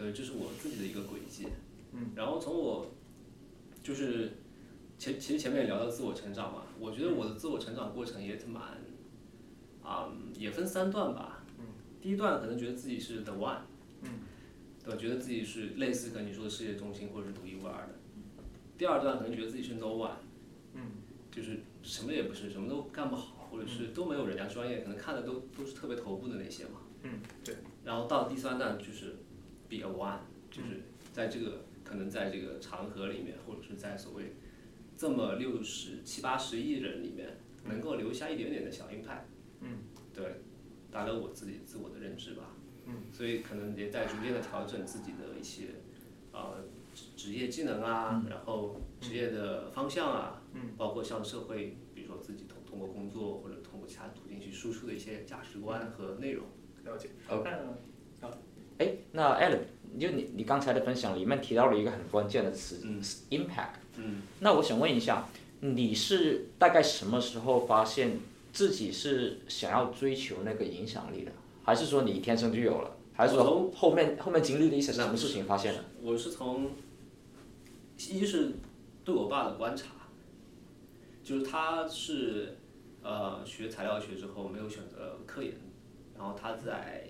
[0.00, 1.46] 嗯，对，这是我自己的一个轨迹。
[1.92, 2.90] 嗯，然后从我
[3.82, 4.32] 就是
[4.98, 8.62] 前其实前面也聊到自我成长嘛，我觉得我的自我成长过程也蛮
[9.82, 10.08] 啊、
[10.38, 11.42] 也分三段吧。
[11.58, 11.64] 嗯，
[12.00, 13.58] 第一段可能觉得自己是 the one。
[14.02, 14.10] 嗯，
[14.84, 17.94] 对，觉得自己是类似跟你说的世界中心或者是独一无二的。
[18.78, 20.12] 第二段可能觉得自己是 no one。
[20.74, 20.82] 嗯，
[21.30, 26.82] 就是什么也不是，什么都干不好，或者是都没有人家专业，可能看的都都是特别头部的那些嘛。
[27.02, 27.56] 嗯，对。
[27.84, 29.16] 然后到第三段就是
[29.70, 30.18] be a one，
[30.50, 34.34] 就是在这个可能在这个长河里面，或者是在所谓
[34.96, 39.30] 这么六十七八十亿人里面，能够留下一点点的小 impact。
[39.60, 39.78] 嗯，
[40.12, 40.42] 对，
[40.90, 42.56] 大概我自己自我的认知吧。
[42.86, 45.66] 嗯，所以可能也在逐渐的调整自己的一些
[46.32, 56.46] 呃职职业技能啊，然后职业的方向啊，嗯，包括向社会，比如说自己通通过工作或者通过其他途径去输出的一些价值观和内容。
[56.84, 57.10] 了解。
[57.28, 57.76] OK 那
[58.80, 59.58] 哎，那 Alan，
[59.98, 63.74] 就你你刚才的分享里面提到了一个很关键的词、嗯 impact。
[63.96, 65.28] 嗯，那我想问一下，
[65.60, 68.18] 你是大概什么时候发现
[68.54, 71.32] 自己是想要追求那个影响力的？
[71.62, 72.96] 还是说你天生就有了？
[73.12, 75.84] 还是说从后面后面经历了一些什么事情发现的？
[76.00, 76.70] 我是从
[77.98, 78.52] 一是
[79.04, 79.88] 对我爸的观察，
[81.22, 82.56] 就是他是
[83.02, 85.52] 呃学材料学之后没有选择科研，
[86.16, 87.09] 然后他在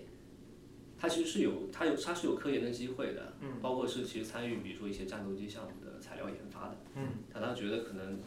[1.01, 3.59] 它其实是有他有他是有科研的机会的，嗯。
[3.59, 7.07] 包括是其实参与比如说一些战斗机项目的材料研发的，嗯。
[7.33, 8.19] 他当时觉得可能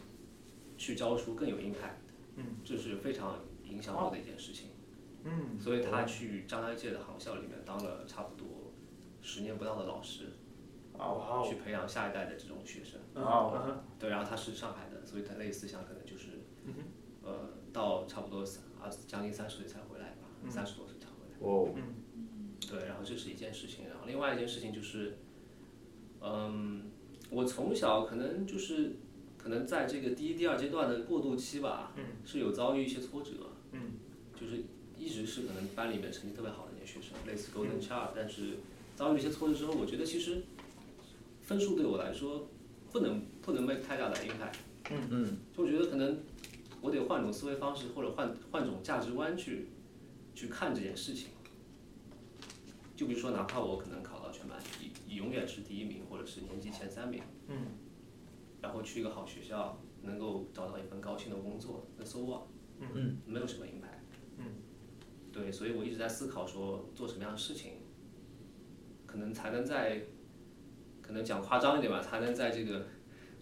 [0.77, 2.03] 去教书更有 impact，
[2.35, 4.71] 嗯，这是非常影响我的一件事情，
[5.23, 5.57] 嗯。
[5.61, 8.73] 所以他去张家界的航校里面当了差不多
[9.23, 10.33] 十年不到的老师，
[10.95, 11.47] 哇哦。
[11.49, 13.01] 去培养下一代的这种学生。
[13.15, 13.63] 哦。
[13.69, 13.85] 嗯。
[14.01, 16.75] 对，然后他是上海的，所以他类似像可能就是，嗯
[17.23, 20.51] 呃，到差不多三啊将近三十岁才回来吧，嗯。
[20.51, 21.37] 三十多岁才回来。
[21.39, 21.73] 哦，
[22.75, 25.17] 对，然后这是一件事情，然后另外一件事情就是，
[26.21, 26.83] 嗯，
[27.31, 28.97] 我从小可能就是
[29.39, 33.33] 可能在这个第一、第二阶段的过渡期吧，嗯是有遭遇一些挫折，
[33.73, 33.93] 嗯
[34.39, 34.65] 就是
[34.99, 38.59] 一直是可能班里面成绩特别好的那些学生，类似嗯 Golden Child，、但是
[38.97, 40.43] 遭遇一些挫折之后，我觉得其实
[41.43, 42.49] 分数对我来说
[42.91, 44.57] 不能不能 make 太大的 impact。
[45.11, 46.19] 嗯就我觉得可能
[46.81, 49.69] 我得换种思维方式，或者换换种价值观去
[50.35, 51.29] 去看这件事情。
[52.97, 54.59] 就比如说，哪怕我可能考到全班
[55.09, 57.57] 以永远是第一名，或者是年级前三名，嗯
[58.63, 62.43] 然后去一个好学校，能够找到一份高薪的工作，那 so what？
[62.81, 64.01] 嗯，没有什么 impact。
[64.39, 64.45] 嗯，
[65.33, 67.73] 对，所以我一直在思考说，做什么样的事情，
[69.07, 70.01] 可能才能在，
[71.03, 72.87] 可能讲夸张一点吧，才能在这个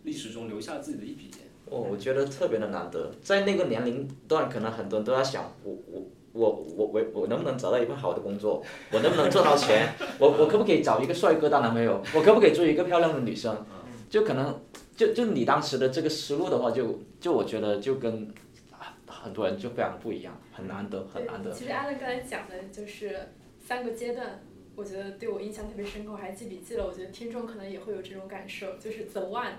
[0.03, 1.31] 历史中留下自己的一笔。
[1.67, 8.63] 哦，我觉得特别的难得，在那个年龄段，可能很多人都在想，我我我我我我能不能找到一份好的工作？
[8.91, 9.95] 我能不能赚到钱？
[10.19, 12.03] 我我可不可以找一个帅哥当男朋友？
[12.15, 13.65] 我可不可以追一个漂亮的女生？
[14.09, 14.61] 就可能
[14.95, 18.33] 就就你当时的这个思路的话，就就我觉得就跟
[18.71, 21.51] 啊很多人就非常不一样，很难得，很难得，。
[21.53, 24.43] 其实阿伦刚才讲的就是三个阶段，
[24.77, 26.87] 我觉得对我印象特别深刻，我还记笔记了。
[26.87, 29.53] 我觉得听众可能也会有这种感受，就是 the one,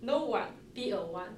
[0.00, 1.28] no one, be a one。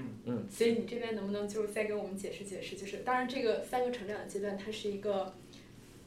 [0.00, 0.46] 嗯嗯。
[0.50, 2.76] 所以你这边能不能就是再给我们解释解释？
[2.76, 5.34] 就是当然这个三个成长的阶段，它是一个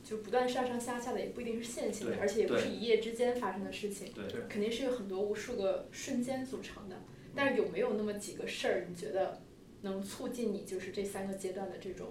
[0.04, 4.12] 就不断上上下下的，也不一定是线性的，而且也不是一夜之间发生的事情。
[4.14, 6.98] 对对肯定是有很多无数个瞬间组成的。
[7.36, 9.42] 但是有没有那么几个事儿，你觉得
[9.82, 12.10] 能促进你就是这三个阶段的这种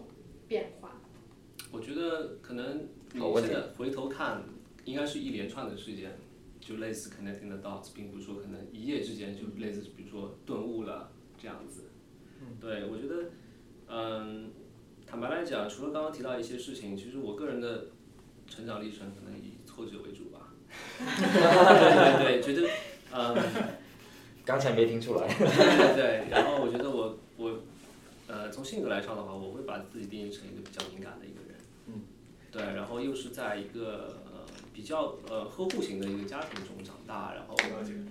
[0.48, 1.00] 变化？
[1.70, 4.42] 我觉得可能你现在回头看，
[4.84, 6.10] 应该是一连串的事件，
[6.60, 11.90] 就类似 connecting the dots，并不是说可能一夜之间就类似，比如说顿悟了这样子。
[12.60, 13.30] 对，我觉得，
[13.88, 14.52] 嗯，
[15.04, 17.86] 坦白来讲，除了刚刚提到一些事情，其实我个人的
[18.46, 20.54] 成长历程可能以挫折为主吧。
[21.18, 22.68] 对 对对，觉得，
[23.12, 23.36] 嗯。
[24.44, 25.28] 刚才没听出来。
[25.28, 27.60] 对对对，然后我觉得我我
[28.26, 31.60] 呃从性格来上的话，我会把自己定义成一个比较敏感的一个人。
[31.86, 32.02] 嗯。
[32.50, 37.54] 对，然后又是在一个呃比较呃呵护型的一个家庭中长大，然后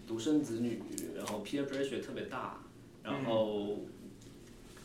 [0.08, 0.82] 独生子女，
[1.18, 2.64] 然后 peer pressure 特别大，
[3.04, 3.80] 然后、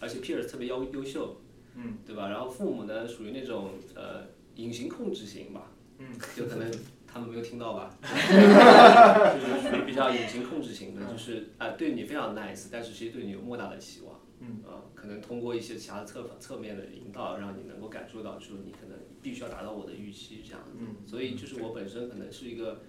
[0.00, 1.36] 而且 peers 特别优优秀，
[1.74, 2.28] 嗯，对吧？
[2.28, 4.26] 然后父母呢属于那种呃
[4.56, 6.70] 隐形控制型吧，嗯，就可能
[7.06, 20.96] 他们没有听到吧， 就是属于比较隐形控制型的，就是啊、对你非常 nice，但是其实对你有莫大的期望，嗯，啊、可能通过一些其他的侧侧面的引导，让你能够感受到，就是你可能必须要达到我的预期这样子，嗯。
[21.06, 22.80] 所以就是我本身可能是一个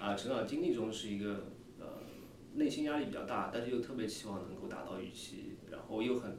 [0.00, 1.40] 啊、成长经历中是一个呃
[2.60, 6.36] 内心压力比较大，但是又特别期望能够达到预期，然后又很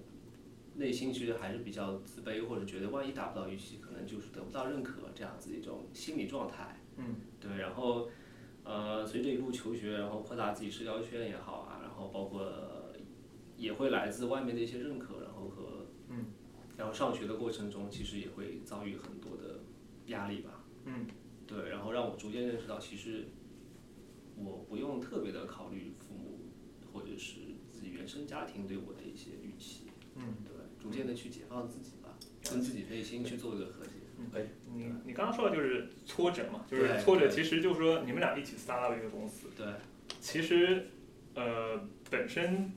[0.76, 6.80] 内心其实还是比较自卑，或者觉得万一达不到预期，可能就是得不到认可这样子一种心理状态。
[6.98, 8.08] 嗯，对，然后
[8.64, 12.94] 呃，随着一路求学，然后扩大自己社交圈也好啊，然后包括呃
[13.58, 16.26] 也会来自外面的一些认可，然后和嗯，
[16.78, 19.62] 然后上学的过程中，其实也会遭遇很多的
[20.08, 20.64] 压力吧。
[20.86, 21.08] 嗯，
[21.48, 23.26] 对，然后让我逐渐认识到，其实
[24.36, 25.94] 我不用特别的考虑
[26.94, 27.40] 或者是
[27.72, 29.88] 自己原生家庭对我的一些预期。
[30.16, 32.18] 嗯，对，逐渐的去解放自己吧，
[32.50, 33.92] 跟自己内心去做一个和解。
[34.72, 39.66] 你你刚刚说的就是挫折嘛，就是挫折，其实就是说你们俩一起 start up 一个公司，对，
[40.20, 40.88] 其实
[41.34, 42.72] 呃本身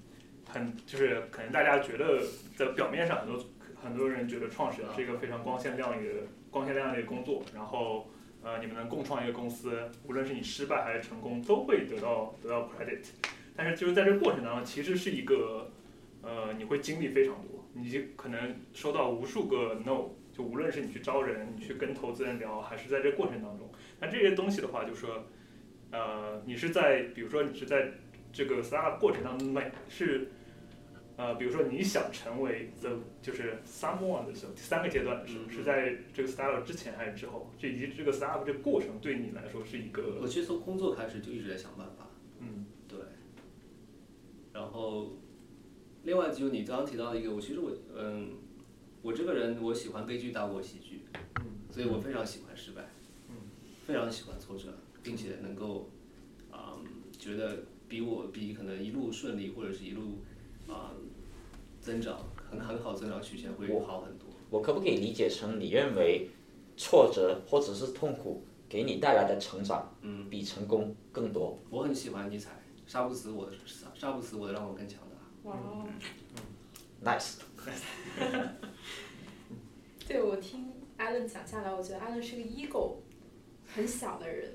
[0.49, 2.23] 很就是可能大家觉得
[2.57, 6.15] 在表面上很多很多人觉得创始人是一个非常光鲜亮丽的
[6.51, 8.11] 光鲜亮丽的工作，然后
[8.43, 13.05] 呃你们能共创一个公司，无论是你失败还是成功，都会得到得到 credit，
[13.57, 15.71] 但是就是在这个过程当中，其实是一个
[16.23, 20.11] 呃你会经历非常多，你就可能收到无数个 no。
[20.37, 25.27] 就无论是你去招人，你去跟投资人聊，还是在这个过程当中，那这些东西的话，就说，
[25.93, 27.93] 呃，你是在比如说你是在
[28.33, 30.27] 这个 startup 过程当中，每是，
[31.17, 37.49] 呃，比如说你想成为 the 就是 someone 的时候，第三个阶段的时候，嗯是在这个 startup 之前还是之后？
[37.57, 42.09] 这以及这个 startup 这个过程对你来说是一个，我其实从工作开始就一直在想办法。
[42.41, 42.74] 嗯对，
[44.55, 45.11] 然后
[46.05, 48.31] 另外就你刚刚提到的一个，我其实我嗯，
[49.03, 51.01] 我这个人我喜欢悲剧大过喜剧，
[51.41, 52.83] 嗯所以我非常喜欢失败。
[53.29, 53.35] 嗯
[53.85, 55.91] 非常喜欢挫折，并且能够，
[56.51, 56.79] 啊、
[57.19, 60.21] 觉得比我比可能一路顺利或者是一路
[60.67, 60.93] 啊、
[61.81, 64.29] 增长很很好增长曲线会好很多。
[64.49, 66.31] 我可不可以理解成你认为
[66.79, 71.59] 挫折或者是痛苦给你带来的成长，嗯，比成功更多？
[71.69, 75.51] 我很喜欢尼采，杀不死我的杀杀不死我的让我更强大。
[75.51, 75.87] 哇哦
[77.05, 77.39] ！Nice，
[80.07, 82.97] 对我听 Alan 讲下来，我觉得 Alan 是个 ego
[83.67, 84.53] 很小的人。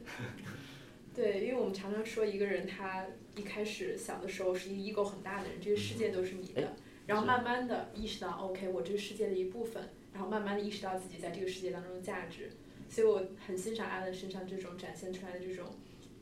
[1.14, 3.06] 对，因为我们常常说一个人他
[3.36, 6.76] 一开始小的时候是一个 ego 很大的人，这个世界都是你的，
[7.08, 12.52] 然后慢慢的意识到 OK，我这个世界的一部分，然后慢慢的意识到自己在这个世界当中的价值，
[12.90, 15.66] 所以我很欣赏 Alan 身上这种展现出来的这种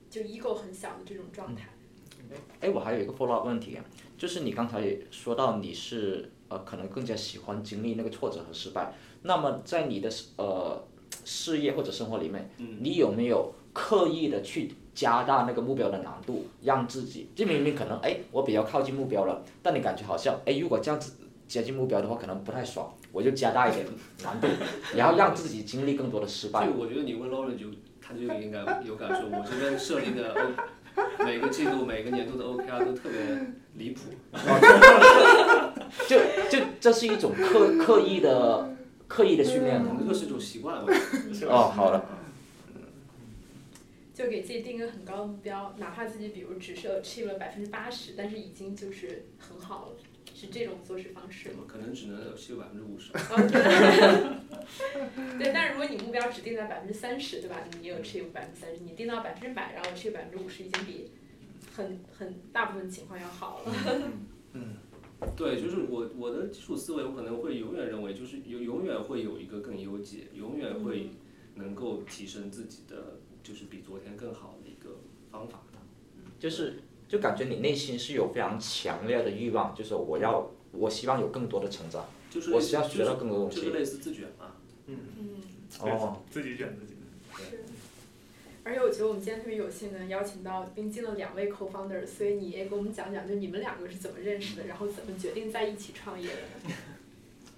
[0.10, 1.70] 就 ego 很小的这种状态。
[2.62, 3.84] 哎，我还有一个 follow up 问题啊，
[4.18, 10.84] 就是你刚才也说到你是呃可能更加喜欢经历那个挫折和失败，那么在你的呃
[11.24, 12.50] 事业或者生活里面，
[12.82, 21.14] 你有没有刻意的去加大那个目标的难度，让自己这明明可能哎我比较靠近目标了，但你感觉好像哎如果这样子
[21.48, 23.86] 接近目标的话可能不太爽，我就加大一点
[24.24, 24.48] 难度，
[24.96, 27.68] 然后让自己经历更多的失败所以我觉得你问 Lauren 就
[28.02, 29.28] 他就应该有感受。
[29.28, 30.52] 我这边设立的 O
[31.24, 33.20] 每个季度每个年度的 OKR 都特别
[33.76, 34.02] 离谱。
[36.08, 36.20] 就
[36.50, 38.76] 就这是一种刻刻意的
[39.08, 39.96] 刻意的训练吗？
[40.00, 40.92] 这个是一种习惯，我
[41.34, 41.52] 觉得。
[41.52, 42.04] 哦，好了。
[44.14, 49.96] 就给自己定一个很高的目标，哪怕自己比如只是 achieve 了百分之八十，但是已经就是很好了，
[50.40, 51.64] 是这种做事方式吗？
[51.68, 53.12] 可能只能有百分之五十。
[55.40, 57.58] 对，但是如果你目标只定在百分之三十，对吧？
[57.82, 61.10] 你有 achieve 百分之三十，你定到百分之百，然后 achieve 百分之五十，已经比
[61.76, 63.74] 很很大部分情况要好了。
[64.54, 64.76] 嗯
[65.36, 71.10] 对，就是我我的基础思维，我可能会永远认为，就是永永远会有一个更优解，永远会
[71.56, 75.00] 能够提升自己的，就是比昨天更好的一个
[75.32, 75.64] 方法。
[76.38, 83.58] 就是就感觉你内心是有非常强烈的欲望，就是我要我希望有更多的成长，就是我类似就是需要学到更多东西。
[83.58, 84.56] 就是类似自卷嘛。
[84.88, 85.42] 嗯，嗯
[85.82, 87.50] 哦，自己卷自己的。
[87.50, 87.64] 是。
[88.64, 96.76] 而且我觉得我们今天特别有幸能邀请到并进了两位 co-founder，所以你也给我们讲讲，就你们两个是怎么认识的，然后怎么决定在一起创业的呢？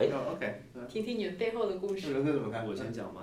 [0.07, 2.13] ，OK，嗯听听你们背后的故事。
[2.13, 2.65] 轮哥怎么看？
[2.65, 3.21] 我先讲嘛。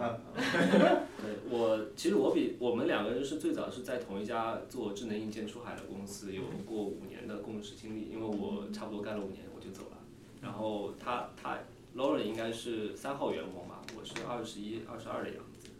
[1.49, 8.11] 我，其实我比我们两个人是最早是在同一家做智能硬件出海的公司，有过五年的共事经历。
[8.13, 9.97] 因为我差不多干了五年我就走了，
[10.43, 11.59] 然后他他
[11.97, 15.71] Lauren 应该是三号员工吧，我是二十一、二十二的样子。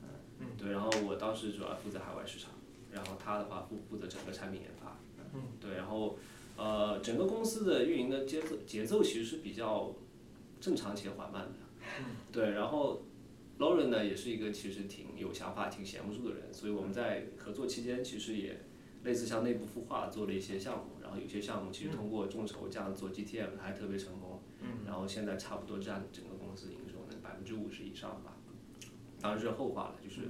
[0.41, 2.51] 嗯对，然后我当时主要负责海外市场，
[2.91, 4.97] 然后他的话负负责整个产品研发。
[5.35, 5.43] 嗯。
[5.61, 6.17] 对，然后
[6.57, 9.95] 呃，整个公司的运营的节奏节奏其实是比较
[10.61, 11.59] 正常且缓慢的。
[11.99, 12.17] 嗯。
[12.33, 13.03] 对，然后
[13.59, 18.61] Lauren 呢也是一个其实挺有想法、挺闲不住的人，所以我们在合作期间其实也
[19.05, 24.85] 类似像内部孵化做了一些项目，然后有些项目其实通过众筹这样做 GTM 还特别成功，嗯。
[24.85, 28.37] 然后现在差不多占整个公司营收的百分之五十以上吧，
[29.21, 30.29] 当然是后话了，就是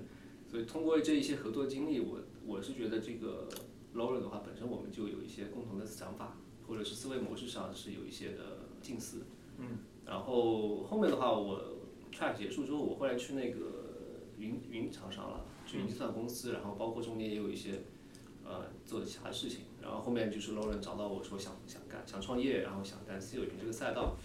[0.48, 3.48] 所以通过这一些合作经历，我我是觉得这个
[3.94, 6.36] Lauren 的话本身我们就有一些共同的想法，
[6.68, 9.22] 或者是思维模式上是有一些的近似，
[9.58, 11.60] 嗯，然后后面的话我
[12.12, 13.58] track 结束之后，我后来去那个
[14.38, 17.80] 云云厂商了，去云计算公司，然后包括中间也有一些
[18.44, 24.16] 呃做的其他事情，然后后面就是 Lauren 找到我说想想干想创业，然后想干私有云这个赛道。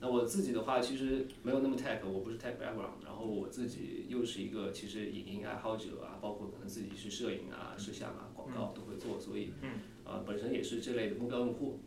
[0.00, 9.70] 那我自己的话其实没有那么 tech，我不是 tech background，然后我自己又是一个其实影音爱好者啊，包括可能自己是摄影啊、摄像啊、广告都会做，所以嗯
[10.04, 11.80] 呃本身也是这类的目标用户。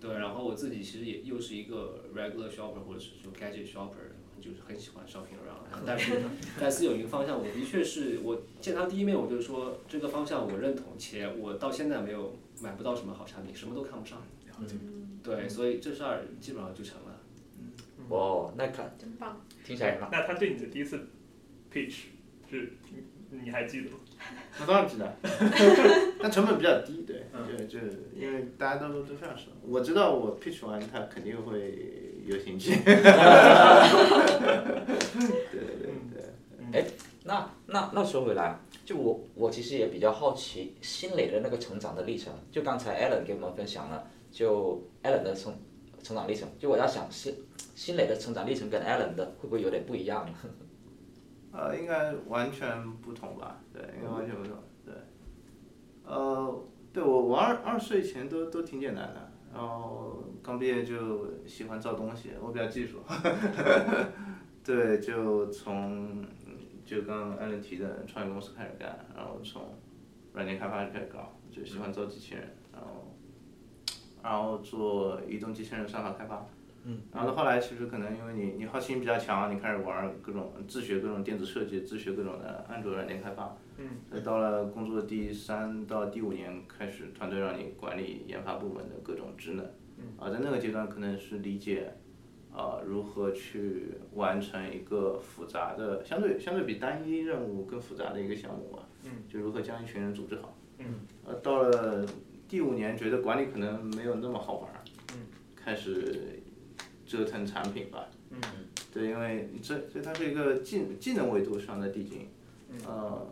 [0.00, 4.08] 对，然后我自己其实也又是一个 regular shopper 或者是说 gadget shopper，
[4.40, 5.80] 就是很喜欢 shopping around。
[5.86, 6.20] 但是
[6.58, 14.22] 在私有云方向，我的确是我见他第一面我就说这个方向我认同，且我到现在没有买不到什么好产品，什么都看不上。
[15.22, 17.20] 对，所以这事儿基本上就成了。
[18.08, 19.40] 哦，那看真棒！
[19.64, 20.08] 听起来很棒。
[20.10, 20.98] 那他对你的第一次
[21.72, 22.04] pitch
[22.50, 22.72] 是
[23.30, 23.96] 你你还记得吗？
[24.58, 25.16] 那当然记得，
[26.20, 31.74] 但成本比较低，对，嗯就就因为大家都都非常熟，我知道我 pitch 完他肯定会
[32.26, 32.74] 有兴趣。
[32.84, 32.94] 对
[35.52, 35.92] 对对
[36.72, 36.84] 对，
[37.24, 42.32] 那那那说回来，就我我其实也比较好奇新磊的那个成长的历程。
[42.50, 45.54] 就刚才 Alan 给我们分享了，就 Alan 的成
[46.02, 46.48] 成长历程。
[46.58, 47.34] 就我在想新
[47.74, 50.26] 新磊的成长历程跟 Alan 的会不会有点不一样？
[51.58, 53.60] 呃，应该完全不同吧？
[53.72, 54.56] 对，应该完全不同。
[54.86, 54.94] 对，
[56.04, 63.00] 呃，对我我二二岁前都都挺简单的，然后刚毕业就喜欢造东西，我比较技术。
[64.62, 66.24] 对，就从
[66.84, 69.74] 就刚刚安伦提的创业公司开始干，然后从
[70.32, 72.88] 软件开发就开始搞，就喜欢造机器人，然后
[74.22, 76.46] 然后做移动机器人算法开发。
[76.84, 83.56] 嗯，然后到后来，其实可能因为你你好奇心比较强，你开始玩各种自学各种电子设计，自学各种的安卓软件开发。
[83.76, 83.86] 嗯。
[84.10, 89.66] 再到了工作第三到第五年，开始团队让你管理研发部门的各种职能。
[89.98, 90.04] 嗯。
[90.16, 91.92] 啊，在那个阶段可能是理解，
[92.52, 98.88] 啊，如何去完成一个复杂的、相对相对比单一任务更复杂的一个项目吧。
[99.04, 99.10] 嗯。
[99.28, 100.56] 就如何将一群人组织好。
[100.78, 100.86] 嗯。
[101.26, 102.06] 呃，到了
[102.48, 104.70] 第五年，觉得管理可能没有那么好玩。
[105.12, 105.26] 嗯。
[105.54, 106.37] 开始。
[107.08, 108.38] 折腾产品吧，嗯，
[108.92, 112.28] 对，因为这所以它是一个技技能维度上的递进，
[112.86, 113.26] 呃，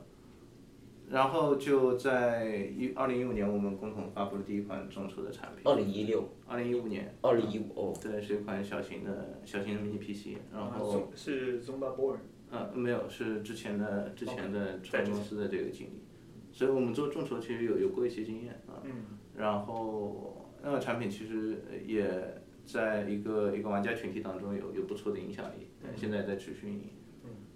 [1.11, 5.61] 然后就在一二零一五年，我们共同发布了第一款众筹的产品。
[5.70, 6.27] 二零一六。
[6.49, 7.14] 二零一五年。
[7.20, 7.95] 二零一五哦。
[8.03, 11.12] 对，是一款小型的小型的 mini PC，然后。
[11.14, 12.20] 是 Zumba Board。
[12.51, 16.03] 呃，没有，是之前的之前的创业公司的这个经历，
[16.51, 19.05] 所以我们做众筹其实有有过一些经验啊，嗯，
[19.37, 22.43] 然后那个产品其实也。
[22.66, 26.90] 在一个一个玩家群体当中有有不错的影响力，现在在持续运营。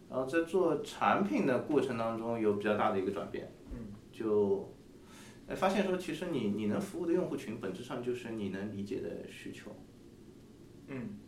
[0.09, 3.53] 然后在做产品的过程当中有比较大的一个转变，
[4.11, 4.73] 就
[5.47, 9.77] 哎发现说其实你你能服务的用户群本质上就是你能理解的需求。
[10.87, 11.19] 嗯。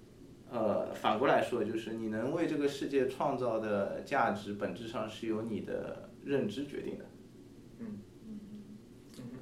[0.50, 7.06] 呃，反过来说就是你能为这个世界创造的价值本质上是由你的认知决定的。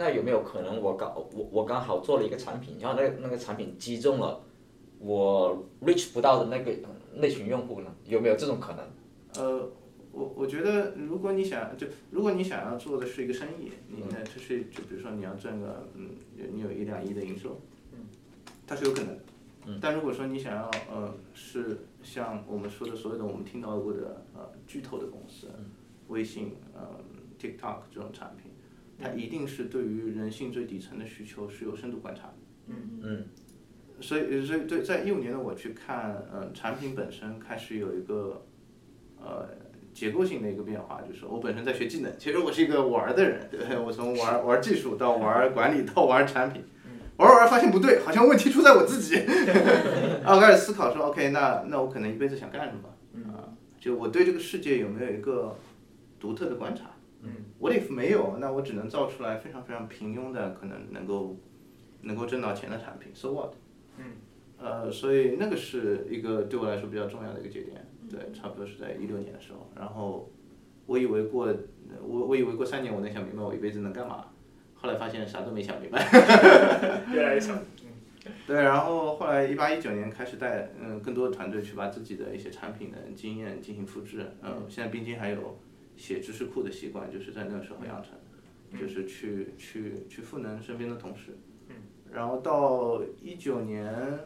[0.01, 0.03] 嗯。
[0.03, 4.41] 那有没有可能我刚我我刚好做了一个产品，然后那那个产品击中了
[4.99, 6.73] 我 reach 不到的那个
[7.15, 7.95] 那群用户呢？
[8.07, 8.85] 有没有这种可能？
[9.37, 9.69] 呃，
[10.11, 17.61] 我我觉得如果你想就如果你想要做的是一个生意，你呢就是就比如说你要赚个嗯你有一两亿的营收，
[17.93, 17.99] 嗯，
[18.67, 19.19] 它是有可能，
[19.67, 25.47] 嗯，但如果说你想要呃是像我们说的所有的我们听到过的呃巨头的公司，
[26.09, 26.81] 微信呃
[27.39, 28.50] TikTok 这种产品。
[29.01, 32.35] 它一定是对于人性最底层的需求是有深度观察的。
[32.67, 33.25] 嗯嗯。
[34.03, 38.47] 所以，所以对，在一五年的我去看，嗯，产品本身开始有一个，
[39.21, 39.47] 呃，
[39.93, 46.65] 结构性的一个变化，就是我本身在学技能，其实我是一个玩的人，对我从玩玩技术到玩管理到玩产品，
[47.19, 49.17] 玩玩发现不对，好像问题出在我自己，
[50.25, 53.31] 然后开始思考说，OK，那那我可能一辈子想干什么？
[53.35, 55.55] 啊，就我对这个世界有没有一个
[56.19, 56.90] 独特的观察？
[57.23, 58.39] 嗯，What if 没有？
[58.39, 61.37] 那我只能造出来非常非常平庸的，可能能够
[62.03, 63.13] 能够挣到钱的产品。
[63.15, 63.53] So what？
[63.99, 64.05] 嗯，
[64.59, 67.87] 呃，所以那个是一个对我来说比较重要的一个节点。
[68.09, 69.71] 对，差不多是在一六年的时候。
[69.77, 70.31] 然后
[70.87, 71.55] 我以为过
[72.03, 74.25] 我我以为过三年我能想明白我一辈子能干嘛，
[74.75, 76.01] 后来发现啥都没想明白。
[77.13, 77.59] 越来越想。
[78.47, 84.33] 对，然后后来一八一九年开始带嗯更多的团队去把自己的一些产品的经验进行复制。
[84.43, 85.59] 嗯，现在冰晶还有。
[86.01, 88.13] 写知识库的习惯就是在那个时候养成，
[88.81, 91.37] 就是去去去赋能身边的同事，
[92.11, 94.19] 然后到一九年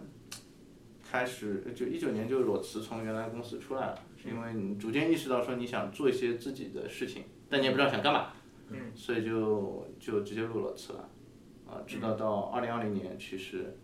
[1.02, 8.32] 开始，就一九年就裸辞从原来公司出来了，是因为你逐渐意识到说你想做一些自己的事情，但你也不知道想干嘛，
[8.94, 11.10] 所以就就直接入裸辞了，
[11.66, 13.76] 啊，直到到二零二零年，其实，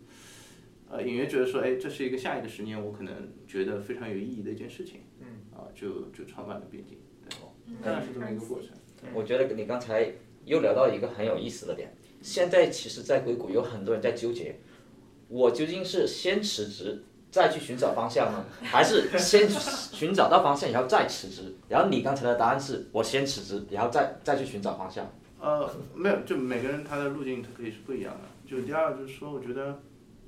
[0.89, 3.13] 呃，隐约觉得说，哎，这是一个下一个十年我可能
[3.45, 5.01] 觉得非常有意义的一件事情，
[5.53, 6.97] 啊，就就创办了边境。
[7.83, 8.69] 大概是这么一个过程。
[9.13, 10.11] 我觉得你刚才
[10.45, 11.91] 又聊到一个很有意思的点。
[12.21, 14.59] 现在其实，在硅谷有很多人在纠结，
[15.27, 21.55] 我究竟是先辞职再去寻找方向呢，还是先寻找到方向然后再辞职？
[21.67, 25.11] 然后你刚才的答案是我先辞职，然后再再去寻找方向。
[25.39, 28.19] 呃，没有，就每个人他的路径他可以是不一样的。
[28.47, 29.81] 就第二就是说，我觉得，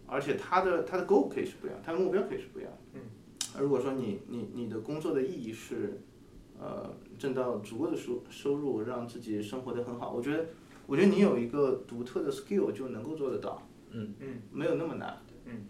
[0.07, 2.71] 而且他的他的 goal 可以是不一样，他的目标可以是不一样。
[2.93, 3.01] 嗯。
[3.59, 6.01] 如果说你你你的工作的意义是。
[6.63, 6.89] 呃，
[7.19, 10.13] 挣到足够的收收入，让自己生活的很好。
[10.13, 10.45] 我觉得，
[10.87, 13.61] 我觉得你有一个独特的 skill 就能够做得到。
[13.91, 15.21] 嗯嗯，没有那么难。
[15.43, 15.65] 嗯，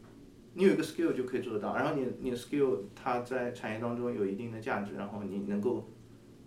[0.54, 1.76] 你有一个 skill 就可以做得到。
[1.76, 5.89] 然后你你的 skill 它在产业当中有一定的价值，然后你能够，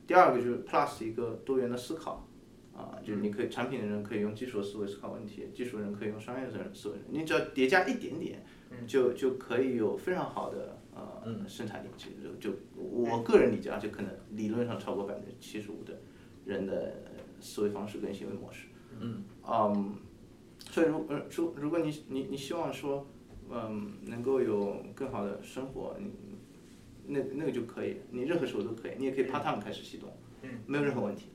[0.07, 2.25] 第二个就是 plus 一个多元的思考，
[2.73, 8.47] 啊，就是你可以产品的人可以用技术的思维思考问题，技术人可以用商业的思维，你只要叠加一点点，
[8.87, 10.79] 就就可以有非常好的。
[10.97, 16.01] 呃，生产力其实就就我个人理解啊，就可能理论上超过百分之七十五的
[16.47, 16.95] 人的
[17.41, 18.69] 思维方式跟行为模式。
[18.99, 19.23] 嗯。
[19.47, 19.97] 嗯，
[20.71, 23.07] 所以如呃，如如果你你你希望说，
[23.51, 26.11] 嗯，能够有更好的生活，你
[27.07, 30.11] 那那个就可以，你任何时候都可以，你也可以 part time 开始启动，
[30.43, 31.27] 嗯，没有任何问题。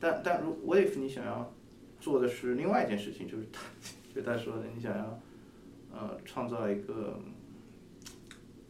[0.00, 1.52] 但但如 what if 你想要
[2.00, 3.60] 做的是另外一件事情，就是他
[4.14, 5.20] 就他说的，你想要
[5.92, 7.20] 呃创造一个。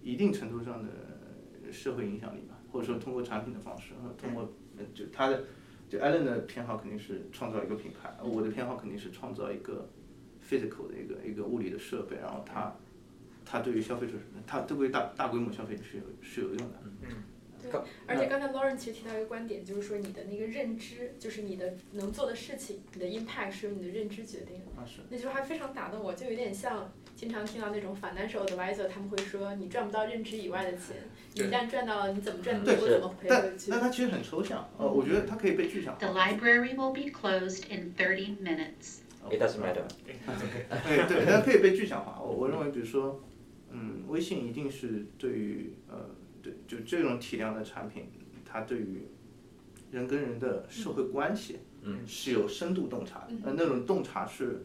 [0.03, 5.45] 一定程度上的社会影响力吧，或者说通过产品的方式，呃通过呃就他的
[5.89, 9.89] 就 Allen 的偏好肯定是创造一个品牌，我的偏好肯定是创造一个
[10.47, 12.75] physical 的一个一个物理的设备，然后它
[13.45, 14.15] 它对于消费者，
[14.47, 16.75] 它对于大大规模消费者是有是有用的。
[17.03, 17.09] 嗯
[17.63, 24.83] 对，而且刚才 Lauren 其实提到一个观点，就是说你的那个认知，就是你的能做的事情，你的 impact 是由你的认知决定的。
[24.83, 25.03] 啊是。
[25.09, 26.93] 那句话非常打动我，就有点像
[27.23, 30.97] 经常听到那种 financial advisor，他们会说你赚不到认知以外的钱，
[31.35, 33.81] 你一旦赚到了，你怎么赚对多，怎么赔但回去但。
[33.81, 36.27] 它其实很抽象，呃，我觉得它可以被具象 The 化。
[36.27, 39.03] library will be closed in thirty minutes.
[39.31, 39.85] It doesn't matter。
[40.83, 42.21] 对对，它可以被具象化。
[42.21, 43.23] 我我认为，比如说，
[43.71, 45.97] 嗯，微信一定是对于呃，
[46.43, 48.11] 对，就这种体量的产品，
[48.45, 49.07] 它对于
[49.93, 53.27] 人跟人的社会关系，嗯，是有深度洞察的。
[53.29, 54.65] 嗯呃，那种洞察是，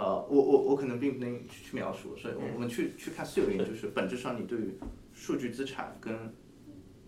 [0.00, 4.78] 呃，我我我可能并不能去去描述，所以我我们去去看私有云，就是本质上你对于
[5.12, 6.34] 数据资产跟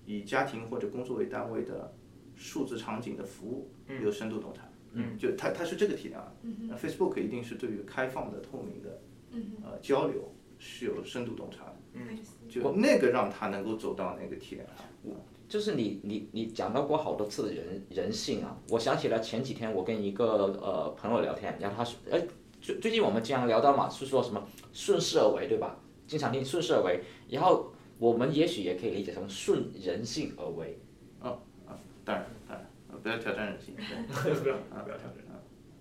[0.05, 1.95] 以家庭或者工作为单位的
[2.37, 3.71] 数字场景的服务
[4.03, 4.69] 有深度洞察。
[4.93, 6.37] 嗯，就它它是这个体量。
[6.43, 14.85] 嗯那 Facebook 一定是对于开放的、透明的嗯呃交流是有深度洞察的，嗯，就那个让它能够走到那个体量上。
[15.49, 20.27] 就是你你你讲到过好多次的人人性啊，我想起来前几天我跟一个
[20.63, 22.23] 呃朋友聊天，然后他说，哎，
[22.63, 25.77] 最最近我们经常聊到嘛，是说什么顺势而为，对吧？
[26.07, 30.79] 经常听顺势而为，然后我们也许也可以理解成顺人性而为。
[32.05, 35.19] 当然，当然，呃不要挑战人性，对， 不要不要挑战。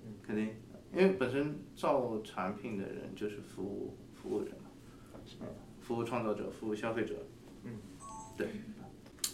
[0.05, 0.55] 嗯肯定，
[0.93, 4.69] 因为本身造产品的人就是服务服务人嘛，
[5.41, 5.47] 嗯
[5.79, 7.15] 服务创造者，服务消费者。
[7.63, 7.71] 嗯，
[8.37, 8.47] 对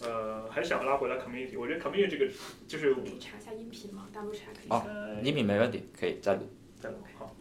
[0.01, 2.31] 呃，还是想拉回来 community，我觉得 community 这个
[2.67, 4.07] 就是可以查一下音频吗？
[4.13, 4.89] 大陆查可以哦查。
[4.89, 6.43] 呃音频没问题，可以再录。
[6.79, 7.35] 再录好。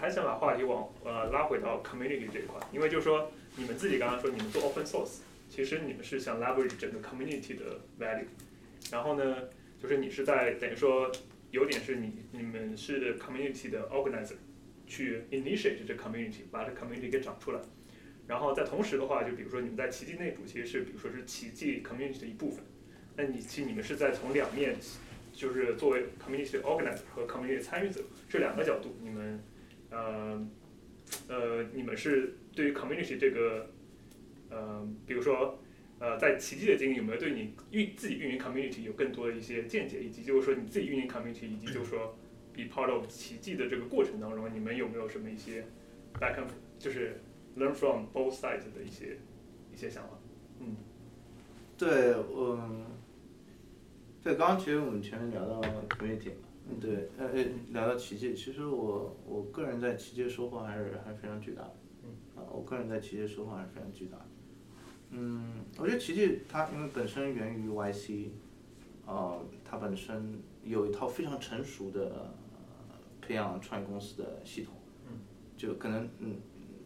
[0.00, 5.18] 还想把话题往呃拉回到 community 这一块，因为就是说你们自己刚刚说你们做 open source，
[5.48, 8.24] 其实你们是想 leverage 整个 community 的 value，
[8.90, 9.48] 然后呢，
[9.82, 11.10] 就是你是在等于说
[11.50, 14.34] 有点是你你们是 community 的 organizer，
[14.86, 17.60] 去 initiate 这 community，把这 community 给长出来。
[18.26, 22.62] 然后在同时的话，就比如说你们在奇迹内部其实是比如说是奇迹 community 的一部分，
[23.16, 24.76] 那你其实你们是在从两面，
[25.32, 29.40] 就是作为 community organizer 和 community 参与者这两个角度，你们
[29.90, 30.46] 呃
[31.28, 33.70] 呃你们是对于 community 这个
[34.50, 35.58] 呃比如说
[35.98, 42.16] 呃在奇迹的经历有没有对你运自己运营 community 有更多的一些见解，以及就是说你自己运营 community，以及就是说
[42.54, 45.64] be part of 奇迹的这个过程当中，你们有没有什么一些
[46.20, 46.46] back and
[46.78, 47.20] 就是
[47.56, 49.18] learn from both sides 的一些
[49.72, 50.10] 一些想法？
[50.60, 50.76] 嗯
[51.76, 52.84] 对，嗯，
[54.22, 56.78] 对，刚刚其实我们前面聊到 community 嘛，嗯。
[56.80, 61.74] 对，呃呃，聊到奇迹，其实我我个人在奇迹的收获还是还是非常巨大的，
[62.36, 64.26] 啊，我个人在奇迹的收获还是非常巨大的，
[65.10, 68.28] 嗯，我觉得奇迹它因为本身源于 YC，
[69.06, 74.72] 呃，它本身有一套非常成熟的、呃培养创业公司的系统，
[75.54, 76.36] 就可能嗯，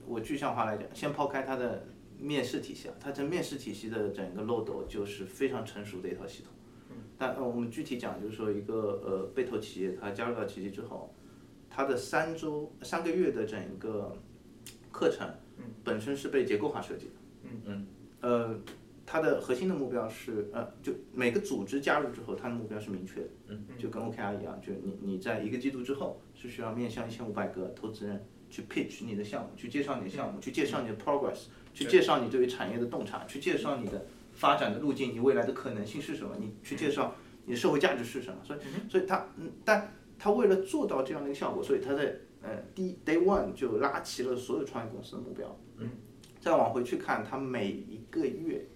[0.05, 1.87] 我具象化来讲，先抛开它的
[2.19, 6.53] 面试体系啊，它这面试体系的整个漏斗就是非常成熟的一套系统。
[7.23, 11.15] 但呃，我们具体讲，就是说一个呃被投企业，它加入到奇迹之后，
[11.71, 14.13] 它的三周三个月的整一个
[14.91, 15.33] 课程，
[15.85, 17.13] 本身是被结构化设计的。
[17.45, 17.87] 嗯嗯。
[18.23, 18.61] 呃，
[19.07, 23.29] 它的核心的目标是呃，就每个组织加入之后，它的目标是明确的。
[23.47, 23.67] 嗯。
[23.79, 28.21] 就跟 OKR 一样，就你你在一个季度之后是需要面向一千五百个投资人
[28.51, 37.15] 去 pitch 你的项目，去介绍你的项目，去介绍你的 progress，去介绍你对于产业的洞察，去介绍你的发展的路径，你未来的可能性是什么，你去介绍
[37.47, 38.37] 你的社会价值是什么。
[38.43, 38.61] 所以，
[38.91, 45.57] 所以他嗯，但他为了做到这样的一个效果，所以他在呃第一 day one 就拉齐了所有创业公司的目标。
[45.79, 45.89] 嗯。
[46.41, 48.67] 再往回去看，他每一个月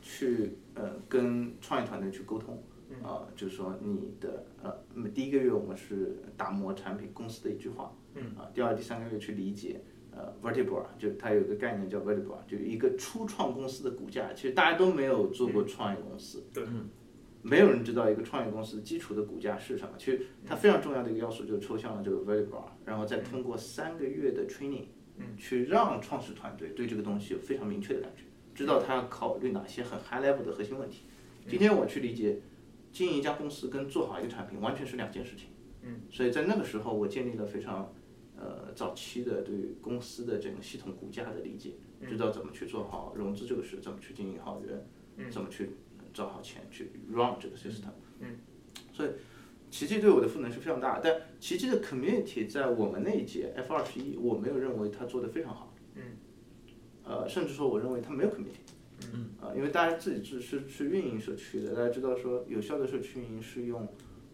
[0.00, 2.62] 去呃跟创业团队去沟通。
[3.02, 4.70] 啊、就是说你的呃，
[5.14, 9.80] 第一个月我们是打磨产品公司的一句话，嗯啊，第二、第三个月去理解
[10.12, 16.64] 呃 vertebra，就它有一个概念叫 vertebra，就一个初创公司的股价，其实大家都没有做过创业公司，对，
[17.42, 24.84] 没有人知道一个创业公司基础的股价是什么，其实它非常重要的一个要素就是抽象了这个 vertebra，然后再通过三个月的 training，
[25.36, 28.22] 去让创始团队对这个东西有非常明确的感觉，
[28.54, 31.04] 知道他要考虑哪些很 high level 的核心问题。
[31.48, 32.40] 今天我去理解。
[32.92, 35.48] 经营一家公司跟做好一个产品完全是两件事情。
[35.80, 37.90] 嗯，所以在那个时候，我建立了非常
[38.42, 41.74] 呃早期的对于公司的整个系统骨架的理解，
[42.08, 45.70] 知道怎么去做好融资这个事，怎么去经营好人，怎么去
[46.12, 47.92] 找好钱去 run 这个 system。
[48.18, 48.36] 嗯，
[48.92, 49.10] 所以
[49.70, 55.72] 奇迹对我的赋能是非常大的，但奇迹的 community 在我们那一届 F 二十一，我没有认为他做的非常好。
[55.94, 56.02] 嗯，
[57.04, 58.60] 呃，甚至说我认为他没有 community。
[59.12, 63.88] 嗯，呃，因为大家自己是是是运营社区的，大家知道说有效的社区运营是用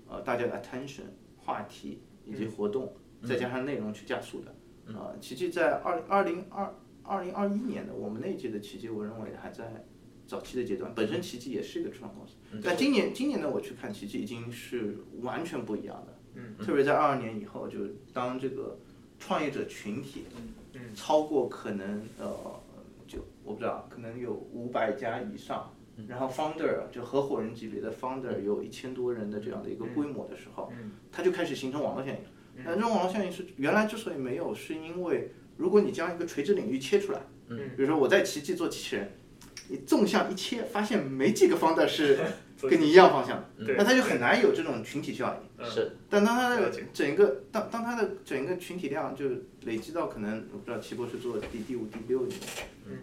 [0.09, 1.04] 呃大家的 attention
[1.36, 2.94] 话题以及活动，
[3.24, 4.54] 再加上内容去加速的。
[4.94, 9.84] 啊、奇迹在二二零二二零二一年的我们那一届的奇迹，我认为还在
[10.26, 10.94] 早期的阶段。
[10.94, 16.18] 本身奇迹也是一个初创公司，但今年今年呢，我去看奇迹已经是完全不一样的。
[16.36, 17.80] 嗯，特别在二二年以后，就
[18.14, 18.78] 当这个
[19.18, 20.24] 创业者群体
[20.94, 22.28] 超过可能呃，
[23.06, 25.74] 就我不知道，可能有五百家以上，
[26.06, 30.72] 然后 founder 就合伙人级别的 founder 有一千多人的这样的一个规模的时候，
[31.12, 32.18] 它就开始形成网络效应。
[32.64, 39.11] 那这种网络效应是原来之所以没有，是因为如果你将一个垂直领域切出来，比如说我在奇迹做机器人，
[39.68, 42.18] 你纵向一切，发现没几个 founder 是
[42.68, 45.64] 跟你一样方向的，对那它就很难有这种群体效应。
[45.64, 45.70] 嗯。
[45.70, 49.30] 是，但当它的整个当当它的整个群体量就
[49.62, 52.38] 累积到可能我不知道齐博士做第第五第六年，
[52.86, 52.98] 嗯，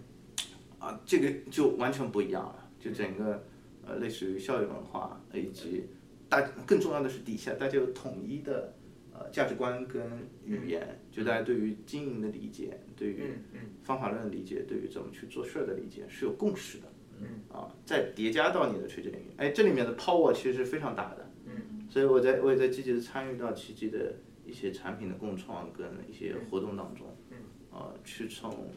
[0.79, 3.43] 啊，这个就完全不一样了，就整个
[3.87, 5.85] 呃类似于校园文化以及
[6.27, 8.73] 大更重要的是底下大家有统一的
[9.17, 10.03] 呃价值观跟
[10.45, 13.31] 语言，就大家对于经营的理解，对于
[13.83, 16.83] 方法论的理解，对于怎么去做事儿的理解是有共识的。
[17.21, 21.31] 嗯啊，再叠加到你的垂直领域，哎，这里面的 power 其实是非常大的。
[21.45, 27.07] 嗯，所以我在我也在积极的参与到奇迹的一些产品的共创跟一些活动当中。
[27.31, 27.37] 嗯，
[27.71, 28.69] 啊，去从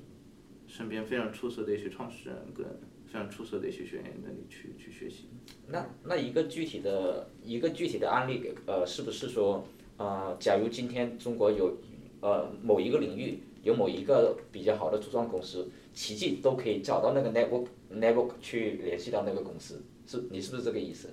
[0.69, 2.65] 身边非常出色的一些创始人跟
[3.07, 5.31] 非常出色的一些学员那里去去学习。
[5.67, 9.67] 那那一个具体的一个具体的案例，呃，是不是说，
[9.99, 11.77] 呃，假如今天中国有
[12.21, 21.11] 呃某一个领域有某一个比较好的初创公司，奇迹都可以找到那个 network network 去联系到那个公司，是你是不是这个意思？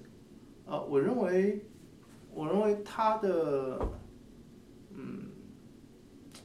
[0.66, 1.60] 啊，我认为，
[2.34, 3.80] 我认为它的，
[4.96, 5.30] 嗯，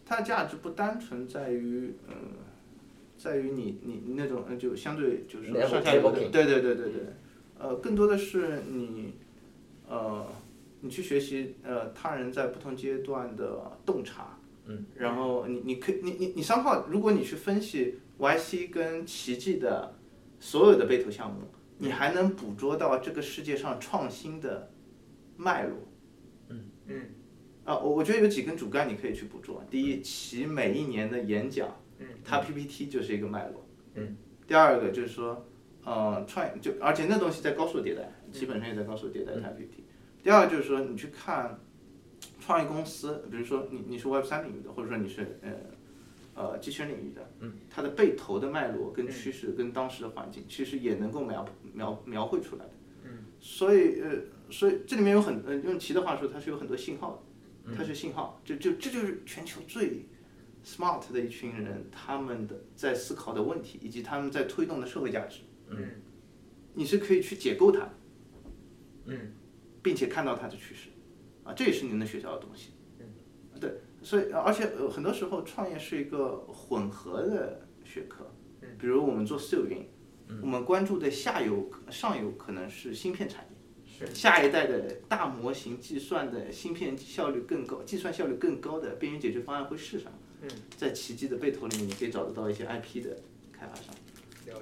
[0.05, 2.14] 它的价值不单纯在于，呃，
[3.16, 7.03] 在于你你你那种呃就相对就是上下游的对对对对对，
[7.59, 9.14] 呃，更多的是你，
[9.88, 10.26] 呃，
[10.80, 19.94] 你去学习呃他人在不同阶段的洞察，嗯，然后你你可以你你你三号，如果你去分析 YC 跟奇迹的
[20.38, 21.40] 所有的被投项目。
[21.82, 24.70] 你还能捕捉到这个世界上创新的
[25.38, 25.78] 脉络。
[26.50, 27.08] 嗯
[27.64, 29.64] 啊，我我觉得有几根主干你可以去捕捉。
[29.70, 33.66] 第一，其每一年的演讲，嗯它 PPT 就是一个脉络。
[33.94, 34.14] 嗯。
[34.46, 35.46] 第二个就是说，
[35.82, 39.84] 呃，创就而且那东西在高速迭代，基本上也在高速迭代它 PPT。
[40.22, 41.58] 第二个就是说，你去看
[42.38, 45.50] 创业公司，比如说你你是 Web 三领域的，或者说你是呃
[46.34, 52.72] 呃机器人领域的，嗯，它的被投的脉络跟趋势跟当时的环境，其实也能够描描描绘出来的。
[53.04, 53.24] 嗯。
[53.40, 54.10] 所以呃，
[54.50, 57.22] 所以这里面有很呃，用齐的话说，它是有很多信号
[57.64, 60.04] 的，它是信号，就就这就是全球最
[60.62, 65.40] smart 的一群人，他们的在思考的问题，以及他们在推动的社会价值。
[65.70, 65.78] 嗯
[66.74, 67.92] 你是可以去解构它的，
[69.06, 69.32] 嗯
[69.82, 70.88] 并且看到它的趋势，
[71.44, 72.70] 啊，这也是您能学到的东西。
[73.60, 78.30] 对，所以而且呃很多时候创业是一个混合的学科，
[78.78, 79.86] 比如我们做私有云，
[80.40, 90.12] 我们关注的下游、上游可能是芯片产业，是下一代的大模型计算的芯片效率更高、计算效率更高的边缘解决方案会是什么？
[90.42, 93.14] 嗯，在奇迹的背投里面，你可以找得到一些 IP 的
[93.52, 93.94] 开发商。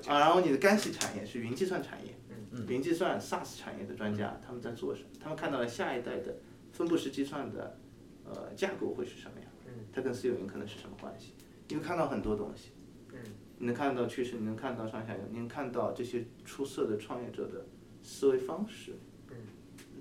[0.08, 2.17] 啊，然后你的干系产业是云计算产业，嗯，
[2.66, 5.08] 云计算 SaaS 产业的专家他们在做什么？
[5.20, 6.36] 他们看到了下一代的
[6.72, 7.78] 分布式计算的
[8.24, 9.50] 呃架构会是什么样？
[9.66, 11.34] 嗯，它跟私有云可能是什么关系？
[11.68, 12.70] 你会看到很多东西，
[13.12, 13.18] 嗯，
[13.58, 17.66] 你能看到趋势，你能看到上下游，你能看到这些出色的创业者的
[18.02, 18.92] 思维方式，
[19.30, 19.36] 嗯，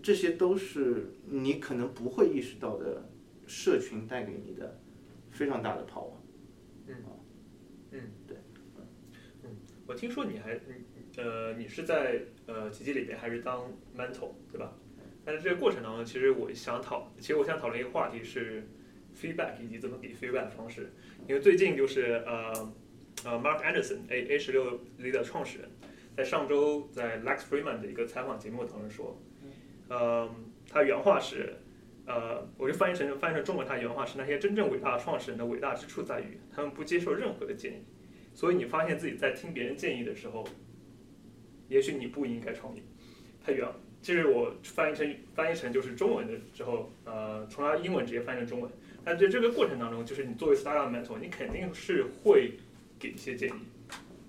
[0.01, 3.03] 这些都是你可能不会意识到的
[3.45, 4.79] 社群带给你的
[5.29, 6.13] 非常大的 power。
[9.87, 10.83] 我听说你还，嗯
[11.15, 14.73] 呃，你是在呃奇迹里面还是当 mentor 对吧？
[15.23, 18.67] 但是这个过程当中，其实我想讨，其实我想讨论一个话题是
[19.15, 20.91] feedback 以及怎么给 feedback 的方式。
[21.27, 22.73] 因为最近就是呃
[23.23, 25.69] 呃 Mark Anderson A A 十六 l 的创始人，
[26.15, 29.21] 在上周在 Lex Freeman 的一个采访节目当中说，
[29.89, 30.29] 呃，
[30.69, 31.55] 他原话是。
[32.09, 37.83] 呃，我就翻译成翻译成中文，他原话是：那些真正伟大的创始人的伟大之处在于，他们不接受任何的建议。
[38.37, 40.47] 所以你发现自己在听别人建议的时候，
[41.69, 42.83] 也许你不应该创业。
[43.43, 48.71] 太远了这是我翻译成翻译成就是中文的之后，呃，从他英文直接翻译成中文。
[49.03, 52.51] 但在这个过程当中，就是你作为 startup mentor，你肯定是会
[52.99, 53.53] 给一些建议。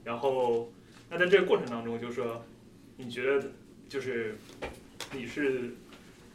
[0.04, 0.72] 然后，
[1.10, 2.42] 那在这个过程当中，就是说，
[2.96, 3.50] 你觉得
[3.90, 4.38] 就是
[5.12, 5.74] 你是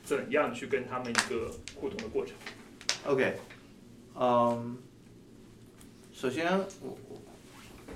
[0.04, 2.36] 怎样去跟他们一个互动的过程
[3.06, 3.34] ？OK，
[4.14, 4.78] 嗯，
[6.12, 7.13] 首先我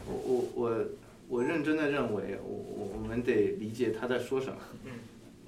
[0.08, 0.86] 我我我我
[1.30, 4.58] 我认真的认为，我我我们得理解他在说什么。
[4.86, 4.92] 嗯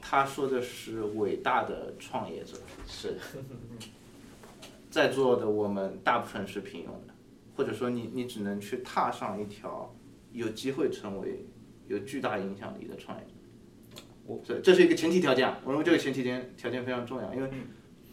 [0.01, 2.55] 他说的是伟大的创业者，
[2.87, 3.17] 是，
[4.89, 7.13] 在座的我们大部分是平庸的，
[7.53, 9.93] 或者说你你只能去踏上一条
[10.31, 11.45] 有机会成为
[11.89, 14.01] 有巨大影响力的创业者。
[14.25, 17.49] 我这这是一个前提条件啊，我认为这个前提条件条件非常重要，因为，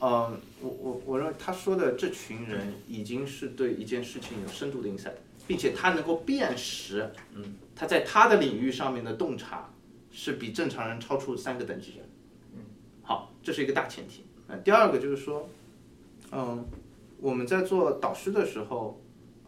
[0.00, 5.12] 嗯，我我我认为他说的这群人已经是对一件事情有深度的 insight，
[5.46, 9.70] 并且他能够辨识，嗯，他在他的领域上面的洞察
[10.10, 12.04] 是比正常人超出三个等级的。
[12.54, 12.60] 嗯，
[13.02, 14.24] 好，这是一个大前提。
[14.48, 15.48] 那，第二个就是说，
[16.32, 16.64] 嗯，
[17.18, 19.00] 我们在做导师的时候，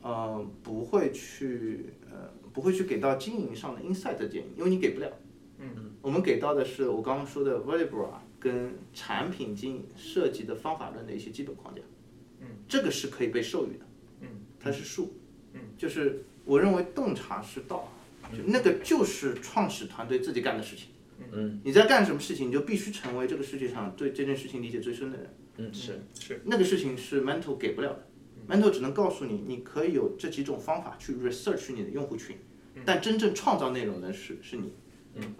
[0.04, 5.10] 嗯，不会去呃不会去给到经营上的 insight 的建议，因为你给不了。
[5.58, 11.80] 嗯，我们给到的是我刚刚说的 vertebra 跟产品经营设计的方法论的一些基本框架。
[12.40, 13.84] 嗯，这个是可以被授予的。
[14.20, 14.28] 嗯，
[14.60, 15.12] 它是术。
[15.78, 17.92] 嗯，就是我认为洞察是道，
[18.32, 20.88] 就那个就是创始团队自己干的事情。
[21.32, 25.34] 嗯你在干什么事情，你就必须成为这个世界上对这件事情理解最深的人。
[25.56, 28.06] 嗯是，是那个事情是 mental 给不了的
[28.48, 32.36] ，mental 只能告诉你，你可以有这几种方法去 research 你的用户群，
[32.84, 34.72] 但真正创造内容的是是你。
[35.16, 35.34] 嗯，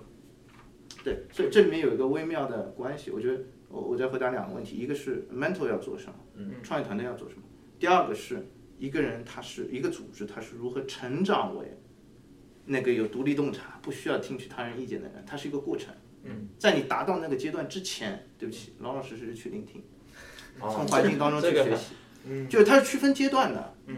[1.05, 3.13] 对，所以这里面有一个微妙的关系。
[3.13, 6.15] 我觉得我我在回答两个问题，一个是 mental 要做什么，
[6.65, 7.43] 创业团队要做什么，
[7.79, 8.49] 第二个是
[8.79, 11.77] 一个人他是一个组织，他是如何成长为
[12.67, 15.95] 那个有独立洞察、不需要听取他人意见的人，他是一个过程。
[16.25, 19.83] 嗯，在你达到那个阶段之前，对不起，老老实实去聆听，
[20.61, 21.95] 哦从环境当中去学习。
[22.29, 23.75] 嗯，就是它是区分阶段的。
[23.87, 23.97] 嗯，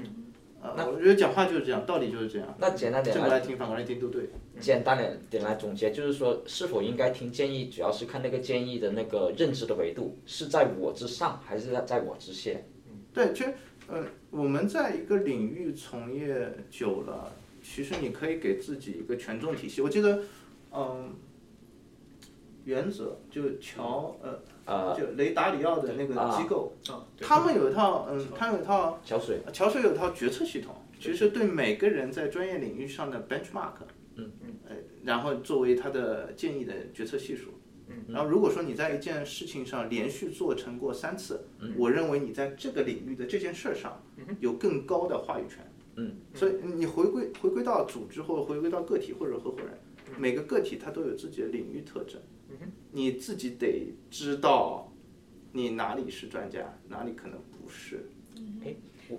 [0.60, 2.54] 呃，我觉得讲话就是这样，道理就是这样。
[2.60, 4.28] 那简单点来正过来听，反过来听都对。
[4.60, 12.50] 简单点点来总结，就是说是否应该听建议，主要是看那个建议的那个认知的维度是在我之上还是在在我之下。
[13.12, 13.54] 对，其实
[13.90, 19.82] 呃，我们在一个领域从业久了，其实你可以给自己一个权重体系。
[19.82, 20.22] 我记得，
[20.72, 21.12] 嗯，
[22.64, 26.40] 原则就乔呃呃就雷达里奥的那个啊。
[26.40, 33.74] 机构，啊，他们有一套嗯，他们有一套桥水，桥水有一套决策系统，其实对每个人在专业领域上的 benchmark，
[34.14, 37.50] 嗯嗯，呃，然后作为他的建议的决策系数。
[37.90, 41.44] 嗯，然后如果说你在一件事情上连续做成过三次，
[41.76, 44.00] 我认为你在这个领域的这件事儿上
[44.38, 45.58] 有更高的话语权。
[45.96, 49.70] 嗯，所以你回归回归到组织或者回归到个体或者合伙人，
[50.16, 52.20] 每个个体他都有自己的领域特征，
[52.92, 54.90] 你自己得知道
[55.52, 58.06] 你哪里是专家，哪里可能不是。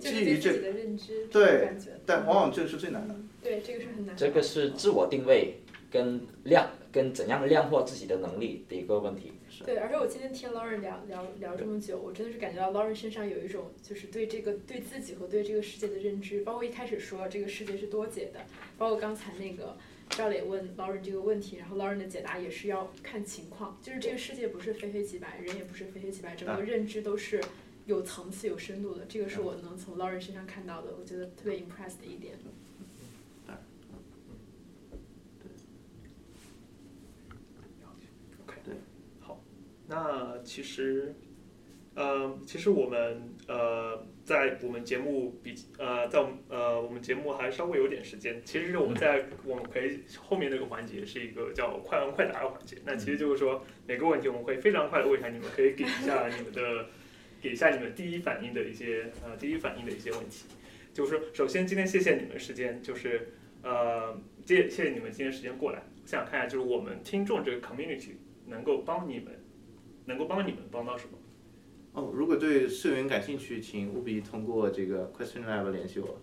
[0.00, 1.68] 是基于这对自己的认知，对。
[2.06, 3.14] 但往往这个是最难的。
[3.42, 4.14] 对，这个是很难的。
[4.16, 5.58] 这个是自我定位
[5.92, 9.32] 跟量跟怎样量化自己的能力的一个问题。
[9.66, 18.40] 对，而且我今天听 Lauren 聊聊聊这么久，我真的是感觉到 Lauren 身上有一种就是对这个对自己和对这个世界的认知，包括一开始说这个世界是多解的，
[18.78, 19.76] 包括刚才那个
[20.08, 27.38] 赵磊问 Lauren 这个问题，然后 Lauren 的解答也是要看情况，就是这个世界不是非黑即白，人也不是非黑即白，整个认知都是
[27.84, 32.34] 有层次、有深度的，这个是我能从 Lauren 身上看到的，我觉得特别 impressed 的一点。
[39.92, 41.14] 那其实，
[41.94, 48.40] 呃，其实我们呃，在我们节目比呃，在我们呃，我们节目还稍微有点时间。
[48.42, 52.78] 其实我们在我们可以后面那个环节是一个叫快问快答的环节。
[52.86, 56.86] 那其实就是说每个问题我们会非常快的问一下，你们可以给一下你们的，
[57.42, 60.46] 给一下你们第一反应的一些呃第一反应的一些问题。
[60.94, 65.82] 就是说，首先今天谢谢你们时间，就是呃，谢谢谢你们今天时间过来。
[66.02, 68.12] 我想看一下，就是我们听众这个 community
[68.46, 69.41] 能够帮你们。
[70.06, 71.18] 能够帮你们帮到什么？
[71.94, 76.18] 哦，如果对社员感兴趣，请务必通过这个 Question Lab 联系我。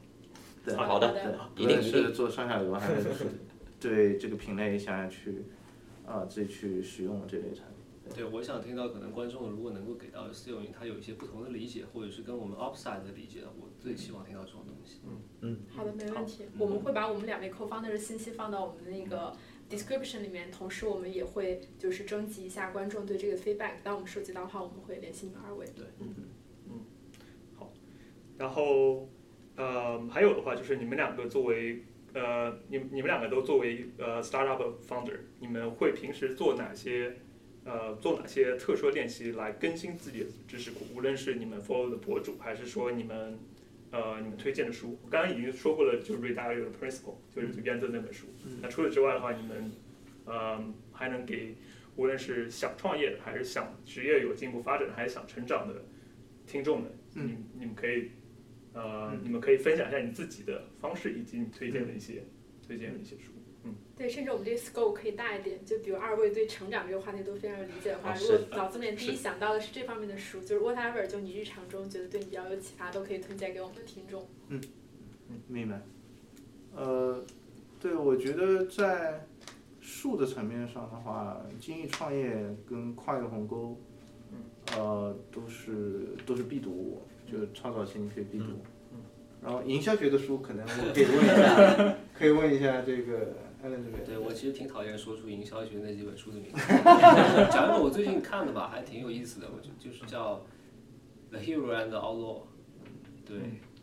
[0.65, 1.13] 对，好的
[1.55, 3.07] 对，无论是做上下游还是
[3.79, 5.43] 对这个品类想要去
[6.05, 8.13] 啊自己去使用这类产品。
[8.15, 15.01] 对，我想听到可能观众如果能够给到私有云他有一些不同的理解，或者是跟我们 Upside 的理解，我最希望听到这种东西。
[15.05, 16.45] 嗯嗯好的，没问题。
[16.57, 19.31] 我们会把我们两位 co-founder 的信息放到我们的那个
[19.69, 23.73] description 里面，同时我们也会就是征集一下观众对这个 feedback。
[23.83, 25.65] 当我们收集到的话，我们会联系你们二位。
[25.75, 26.15] 对，嗯
[26.69, 26.81] 嗯，
[27.55, 27.71] 好
[28.37, 29.07] 然后，
[29.55, 37.17] 呃，还有的话就是你们两个作为呃，你你们两个都作为呃 startup founder，你们会平时做哪些
[37.65, 40.85] 呃做哪些特殊练习来更新自己的知识库？
[40.95, 43.37] 无论是你们 follow 的博主，还是说你们
[43.91, 48.27] 呃你们推荐的书，我刚刚已经说过了，就是的 Principle，就是原则那本书。
[48.61, 49.71] 那除此之外的话，你们
[50.25, 51.55] 呃还能给
[51.95, 55.83] 无论是想创业的，还是想职业有进一步发展，还是想成长的
[56.45, 58.11] 听众们，嗯你你们可以
[58.73, 62.23] 呃你们可以分享一下你自己的方式，以及你推荐的一些
[62.67, 63.31] 推荐的一些书。
[63.97, 74.25] 对，甚至我们这个 scope 可以大一点，就比如二位对成长这个话题都非常有理解的话，啊如果脑子里面第一想到的是这方面的书，就是 whatever，就你日常中觉得对你比较有启发，都可以推荐给我们的听众。
[74.47, 74.61] 嗯
[75.47, 75.81] 明白。
[76.75, 77.23] 呃，
[77.79, 79.27] 对，我觉得在
[79.81, 83.77] 术的层面上的话，精益创业跟跨越鸿沟，
[84.77, 88.45] 呃，都是都是必读物，就是超早期你可以必读。
[88.45, 89.01] 嗯
[89.41, 93.37] 然后营销学的书可能我可以问一下， 可以问一下这个
[94.05, 96.59] 对我其实挺讨厌说出营销学那几本书的名字，
[97.51, 100.35] 讲一本我最近看的吧，还挺有意思的，我觉得就是叫
[101.29, 102.37] 《The Hero and the Outlaw》，
[103.25, 103.37] 对，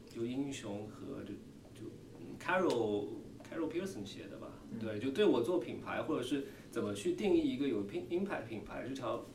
[0.09, 1.35] 就英雄和就
[1.75, 3.09] 就嗯 Carol
[3.45, 4.49] Carol Pearson 写的吧，
[4.81, 9.27] 对，就对我做品牌或者是怎么去定义一个有品 impact 品牌这条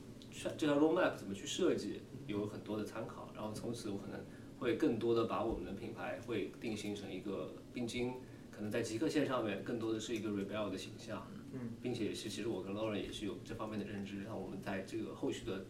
[0.57, 4.19] 这条 roadmap 怎么去设计，有很多的参考，然后从此我可能
[4.57, 8.13] 会更多的把我们的品牌会定型成一个并经。
[8.61, 15.65] 可能在极客线上面更多的是一个 rebel 的形象，嗯，并且是其实我跟 Lauren 也是有这方面的认知，让我们在这个后续的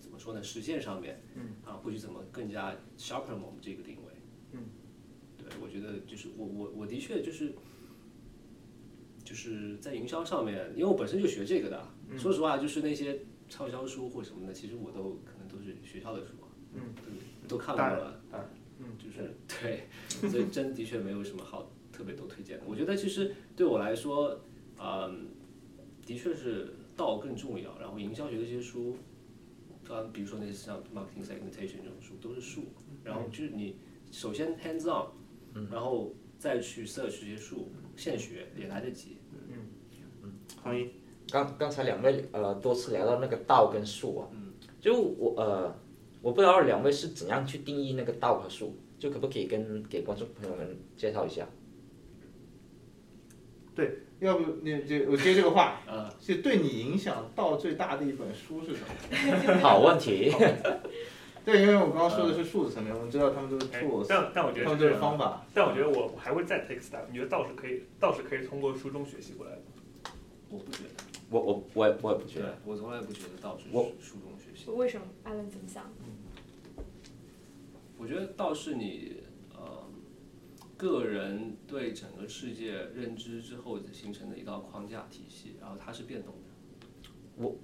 [0.00, 4.12] 怎么说呢实践上面，嗯，啊，或许怎么更加 sharpen 我们这个定位，
[4.52, 4.62] 嗯，
[5.36, 7.52] 对，我觉得就是我我我的确就是
[9.22, 11.86] 就是在营销上面，因为我本身就学这个的，
[12.16, 13.20] 说实话，就是那些
[13.50, 16.32] 畅销书或什么的，其实我都可能都是学校的书，
[16.72, 16.80] 嗯，
[17.46, 18.18] 都看过了，
[18.78, 19.88] 嗯，就是对，
[20.30, 21.70] 所以真的确没有什么好
[22.00, 22.64] 特别多推荐的。
[22.66, 24.40] 我觉得其实对我来说，
[24.80, 25.26] 嗯，
[26.06, 27.78] 的确是道更重要。
[27.78, 28.96] 然后营销学的这些书，
[29.86, 32.62] 啊比如说那些像 marketing segmentation 这种书都是术，
[33.04, 33.76] 然后就是你
[34.10, 39.18] 首先 hands on，然后再去 search 这些术，现学也来得及。
[39.50, 39.58] 嗯
[40.22, 40.32] 嗯，
[40.62, 40.90] 欢迎。
[41.30, 44.24] 刚刚才两位呃多次聊到那个道跟术啊，
[44.80, 45.78] 就我呃
[46.22, 51.46] 我不知道两位是怎样去定义那个道和术，就可不可以跟给观众朋友们介绍一下？
[53.74, 58.82] 对，要不你就我接这个话，嗯，是对你影响到最大的一本书是什
[59.52, 59.58] 么？
[59.62, 60.32] 好问题。
[61.42, 65.46] 对，因为我刚刚说的是数字层面，我们知道他们都是哎 tools，但但我觉得他们都是方法。
[65.54, 67.00] 但我觉得我我还会再 take step，。
[67.10, 69.62] 你觉得道是可以，道是可以通过书中学习过来的？
[70.50, 70.90] 我不觉得，
[71.30, 72.58] 我我我也我也不觉得。
[72.66, 74.70] 我从来不觉得道是我书中学习。
[74.70, 75.06] 为什么？
[75.24, 75.90] 艾伦怎么想？
[77.96, 79.19] 我觉得倒是你呃
[80.80, 86.86] 个人对整个世界认知之后形成的一道框架体系，然后它是变动的。
[87.36, 87.56] 我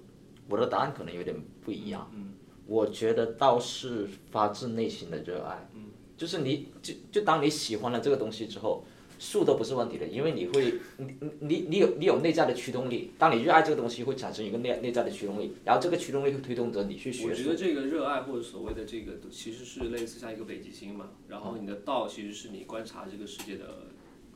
[0.47, 2.11] 我的答案可能有点不一样。
[2.13, 2.33] 嗯
[2.67, 5.67] 我觉得倒是发自内心的热爱。
[5.73, 8.83] 嗯就是你就就当你喜欢了这个东西之后，
[9.19, 13.11] 术都不是问题的，因为你会你你你你有你有内在的驱动力。
[13.17, 17.55] 当你热爱这个东西，会产生一个内内在的驱动力，然后这个驱动力会推动着你去学我觉得。
[17.55, 21.09] 这个热爱或者所谓的这个，其实是类似像一个北极星嘛。
[21.27, 23.87] 然后你的道其实是你观察这个世界的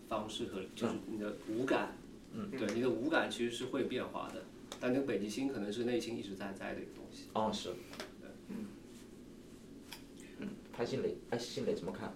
[0.07, 1.97] 方式和就是你的五感，
[2.33, 4.43] 嗯，对，你的五感其实是会变化的。
[4.79, 7.25] 但那个北极星可能是内心一直在在的一个东西。
[7.33, 7.69] 哦，是。
[10.39, 12.11] 嗯，潘新磊，哎，新磊怎么看？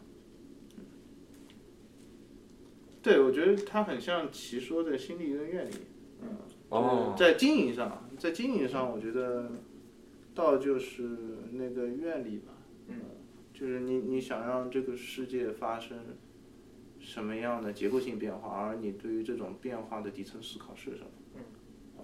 [3.06, 5.76] 对，我觉得它很像齐说的心理跟愿力。
[6.24, 6.30] 嗯，
[6.70, 9.48] 哦就是在经营上，在经营上，我觉得
[10.34, 11.08] 道就是
[11.52, 12.54] 那个愿力吧。
[12.88, 12.96] 嗯，
[13.54, 16.00] 就是你你想让这个世界发生
[17.00, 21.44] 什么样的结构性变化，而你对于这种变化的底层思考是什么？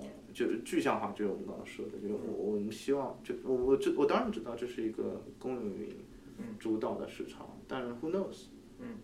[0.01, 5.89] 嗯，就是具象化，就是我们刚刚说的，就是我我们希望，就我我这我当然知道这是一个公有云
[6.59, 8.45] 主导的市场，但是 who knows？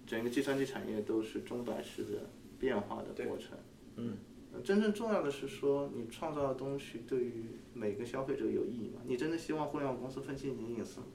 [0.05, 3.57] 整个计算机产业都是钟摆式的变化的过程。
[3.95, 4.17] 嗯，
[4.63, 9.01] 真正重要的是说，你创造的东西对于每个消费者有意义吗？
[9.05, 11.07] 你真的希望互联网公司分析你的隐私吗？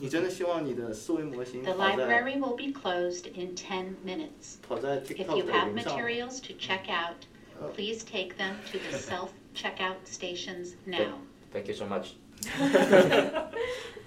[0.00, 4.56] 你真的希望你的思维模型 The 跑在 library will be closed in 10 minutes.
[4.62, 7.26] 跑在 If TikTok you 的 have 云上吗？materials to check out,
[7.74, 11.18] please take them to the self-checkout stations now.
[11.52, 12.14] Thank you so much。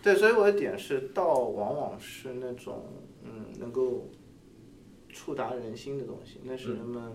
[0.07, 2.85] 对，所以我的点是，道往往是那种
[3.25, 4.09] 嗯能够
[5.09, 7.11] 触达人心的东西，那是人们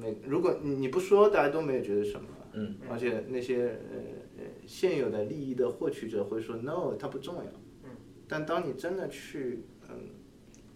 [0.00, 2.28] 每如果你你不说，大家都没有觉得什么。
[2.52, 2.76] 嗯。
[2.88, 3.98] 而且那些呃
[4.38, 7.50] 呃现有的利益的获取者会说 no，它不重要。
[7.82, 7.90] 嗯。
[8.28, 10.10] 但当你真的去嗯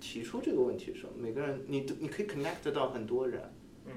[0.01, 3.41] 提出这个问题的时候，每个人你都你可以 connect 到很多人。
[3.87, 3.93] 嗯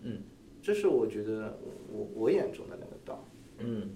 [0.00, 0.22] 嗯。
[0.62, 1.58] 这是我觉得
[1.92, 3.22] 我我眼中的那个道。
[3.58, 3.90] 嗯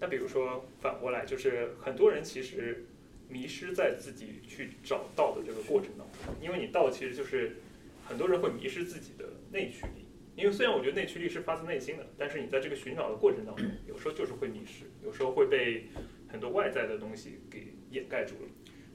[0.00, 2.86] 那比如说反过来，就是很多人其实
[3.28, 7.56] 迷失在自己去找道的这个过程当中，因为你道其实就是
[8.04, 10.06] 很多人会迷失自己的内驱力。
[10.36, 15.86] 因为虽然我觉得内驱力是发自内心的，但是你在这个寻找的过程当中，有时候就是会迷失，有时候会被
[16.28, 18.48] 很多外在的东西给掩盖住了。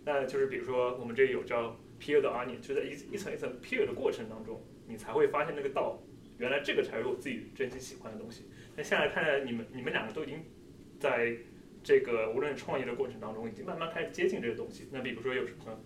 [0.05, 5.99] 那就是比如说我们这里有叫 peel the onion，就在一一层一层 peel 的过程当中，你才会发现那个道，
[6.37, 8.43] 原来这个才是我自己真心喜欢的东西。
[8.75, 10.43] 那现在看来，你们你们两个都已经
[11.01, 11.35] 在
[11.83, 14.87] 这个无论创业的过程当中，已经慢慢开始接近这个东西。
[14.91, 15.77] 那比如说有什么，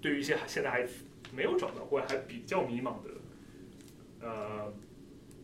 [0.00, 0.86] 对于一些现在还
[1.34, 3.10] 没有找到或者还比较迷茫的
[4.20, 4.72] 呃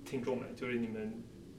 [0.04, 1.12] 听众们，就是你们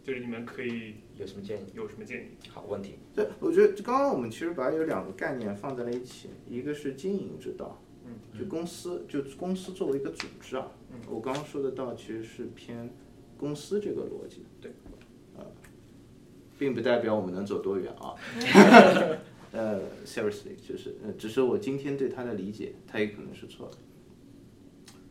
[0.04, 1.66] 就是你们可以有什么建议？
[1.74, 2.28] 有什么建议？
[2.50, 3.00] 好问题。
[3.16, 12.90] 对，我觉得刚刚我们其实把有两个概念放在了一起，一个是经营之道，嗯，就公司就公司作为一个组织啊，嗯我刚刚说的道其实是偏
[13.38, 14.72] 公司这个逻辑，对，
[15.36, 15.46] 呃，
[16.58, 18.16] 并不代表我们能走多远啊，
[19.52, 23.78] 呃，seriously 就是呃，只是我今天对他的理解，他也可能是错的。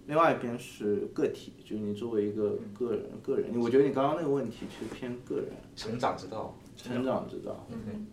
[0.06, 6.56] 另外一边是个体，就是你作为一个个人，个人，我觉得你刚刚那个问题其实偏个人，成长之道。
[6.76, 7.66] 成长之道。
[7.70, 8.06] 嗯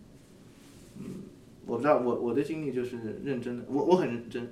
[1.66, 4.48] 我不知道，我我的经历就是认真的，我我很认真。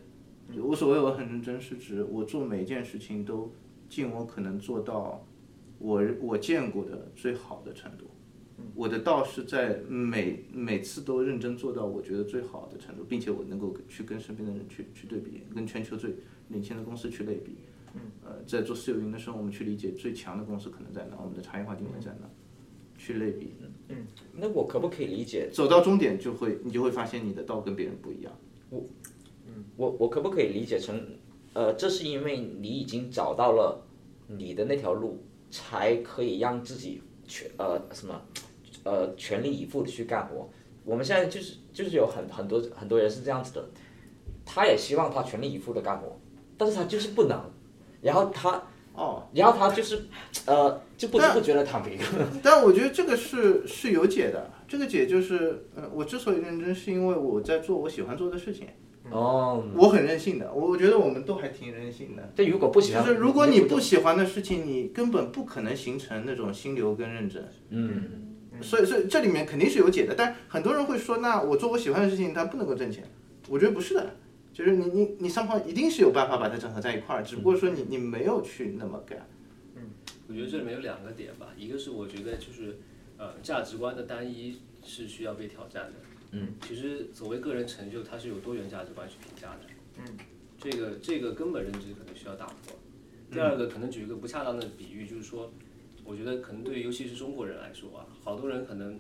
[0.56, 3.52] 无所谓我很认真，是指我做每一件事情都
[3.88, 5.24] 尽我可能做到
[5.78, 8.06] 我我见过的最好的程度。
[8.74, 16.14] 我的道是在每每次都认真做到我觉得最好的程度，并且我能够去跟身边的人去去对比，跟全球最
[16.48, 17.56] 领先的公司去类比。
[18.24, 22.30] 呃，在做私有云的时候，我们去理解最强的公司可能在哪，我们的差异化定位在哪，
[22.96, 23.52] 去类比。
[23.88, 25.50] 嗯那我可不可以理解？
[25.52, 28.32] 走到终点就会，你就会发现你的道跟别人不一样。
[28.70, 28.88] 我
[29.76, 30.98] 我我可不可以理解成，
[31.52, 33.86] 呃，这是因为你已经找到了
[34.26, 38.22] 你的那条路，才可以让自己去呃什么，
[38.84, 40.48] 呃全力以赴的去干活。
[40.84, 43.64] 我们现在就是就是有很很多很多人是这样子的，
[44.44, 46.18] 他也希望他全力以赴的干活，
[46.56, 47.40] 但是他就是不能，
[48.00, 48.62] 然后他
[48.94, 50.02] 哦，然后他就是
[50.46, 51.98] 呃就不知不觉的躺平。
[52.42, 54.50] 但我觉得这个是是有解的。
[54.68, 58.66] 这个解就是，呃，我之所以认真，是因为我在做我喜欢做的事情。
[59.10, 62.32] 哦，我很任性的，我我觉得我们都还挺任性的。
[62.34, 67.46] 这如果不喜欢，就是如果你不喜欢的事情，你根本不可能形成那种心流跟认真。
[67.68, 68.31] 嗯，
[68.62, 70.14] 所以，所以这里面肯定是有解的。
[70.14, 73.04] 但很多人会说，那我做我喜欢的事情，它不能够挣钱。
[73.48, 74.16] 我觉得不是的，
[74.52, 79.18] 就是你你你双方一定是有办法把它整合在一块儿，只不过说你你没有去那么干。
[79.76, 79.90] 嗯
[80.28, 82.78] 我觉得这里面有两个点吧，一个是我觉得就是，
[83.18, 85.92] 呃，价值观的单一是需要被挑战的。
[86.30, 89.60] 嗯，其实所谓个人成就，它是有多元价值观去评价的。
[89.98, 90.04] 嗯，
[90.58, 92.78] 这个这个根本认知可能需要打破。
[93.30, 95.52] 第二个，可能举一个不恰当的比喻，就是说，
[96.04, 98.98] 我觉得可能对于尤其是中国人来说啊，好多人可能，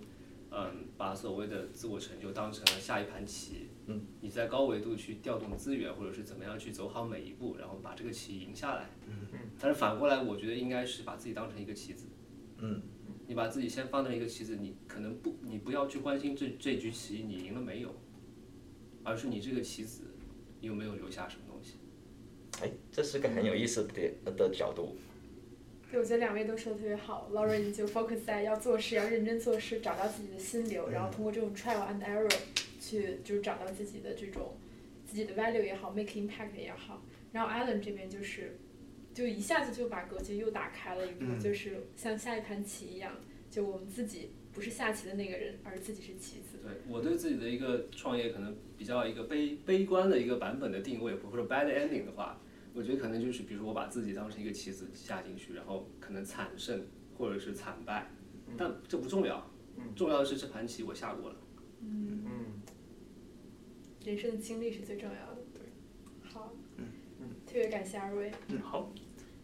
[0.50, 3.68] 嗯，把所谓的自我成就当成了下一盘棋。
[3.86, 8.90] 嗯，你在高维度去调动资源，或者是怎么样去走好每一步，然后把这个棋赢下来。
[9.08, 12.06] 嗯但是反过来，我觉得应该是把自己当成一个棋子。
[12.58, 12.80] 嗯，
[13.26, 17.94] 你把自己先放在一个棋子，你可能不，你不要去关心这这局棋你赢了没有，
[19.02, 20.02] 而是你这个棋子
[20.60, 21.74] 有没有留下什么东西。
[22.60, 24.96] 哎，这是个很有意思的的角度。
[25.92, 27.28] 对，我觉得两位都说的特别好。
[27.34, 32.34] Lauren 你就 focus 在要做事，要认真做事，找到自己的心流，然后通过这种 trial and error
[32.80, 34.54] 去就是找到自己的这种
[35.04, 37.02] 自己的 value 也好，make impact 也好。
[37.30, 38.56] 然后 Alan 这边就是
[39.12, 43.12] 就一下子就把格局又打开了一步，嗯就是像下一盘棋一样，
[43.50, 46.56] 就我们自己不是下棋的那个人，而自己是棋子。
[46.62, 52.40] 对我对自己的一个创业可能比较一个悲悲观的一个版本的定位，或者说 bad ending 的话，
[52.74, 58.10] 我觉得可能就是比如说我把自己当成一个棋子下进去，然后可能惨胜或者是惨败，
[58.56, 59.50] 但这不重要，
[59.94, 61.36] 重要的是这盘棋我下过了。
[61.80, 62.62] 嗯，嗯，
[64.04, 65.42] 人生的经历是最重要的。
[65.52, 65.62] 对，
[66.22, 66.86] 好，嗯
[67.46, 68.32] 特别感谢二位。
[68.48, 68.90] 嗯好，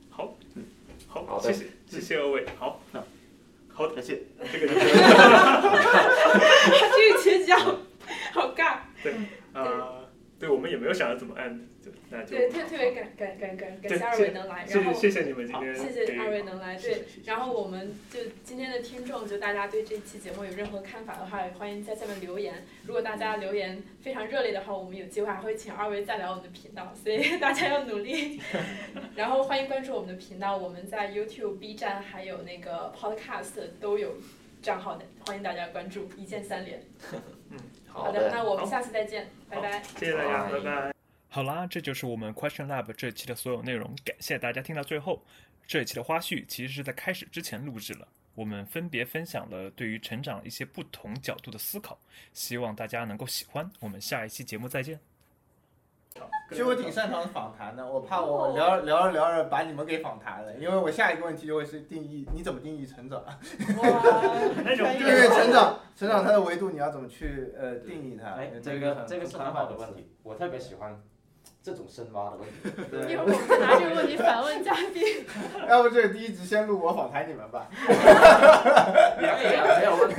[0.08, 0.64] 好，嗯，
[1.08, 3.04] 好谢谢谢谢二位，好，那，
[3.68, 4.22] 好，感谢。
[4.50, 4.80] 这个就是
[6.96, 7.76] 这个结局好
[8.32, 8.78] 好尬。
[9.52, 9.97] 呃，
[10.38, 16.76] 对我们也没有想着怎么按，就那就对，特特别感感感感感谢二位能来，然后谢谢谢你们今，天谢谢二位能来。
[16.76, 22.64] 对然后我们就今天的听众，就大家对这期节目有任何看法的话，也欢迎在下面留言。
[22.86, 28.40] 如果大家留言非常热烈的话，我们有机会还会请二位再来我们的频道，所以大家要努力。
[29.16, 34.14] 然后欢迎关注我们的频道，我们在 YouTube、B 站还有那个 Podcast 都有
[34.62, 36.80] 账号的，欢迎大家关注，一键三连。
[37.92, 39.82] 好的，那我们下次再见，拜拜。
[39.98, 40.94] 谢谢大家，拜拜拜。
[41.28, 45.22] 好啦，这就是我们 Question Lab 这期的所有内容，感谢大家听到最后。
[45.66, 51.98] 这一期的花絮其实是在开始之前录制了，我们分别分享了对于成长一些不同角度的思考，
[52.32, 53.70] 希望大家能够喜欢。
[53.78, 54.98] 我们下一期节目再见。
[56.50, 63.22] 其实我挺擅长访谈的，我怕我聊聊着聊着把你们给访谈了，因为我下一个问题就会是定义你怎么定义成长，
[63.82, 64.02] 哇，
[64.64, 70.98] 那种因为成长成长它的维度你要怎么去呃定义它哎，，这这个很这个是很好的问题，我特别喜欢
[71.62, 72.82] 这种深挖的问题。
[72.90, 75.04] 对一会儿我们再拿这个问题反问嘉宾。
[75.68, 77.68] 要不这第一集先录我访谈你们吧。
[77.76, 77.86] 可
[79.42, 80.14] 以啊，没有问题，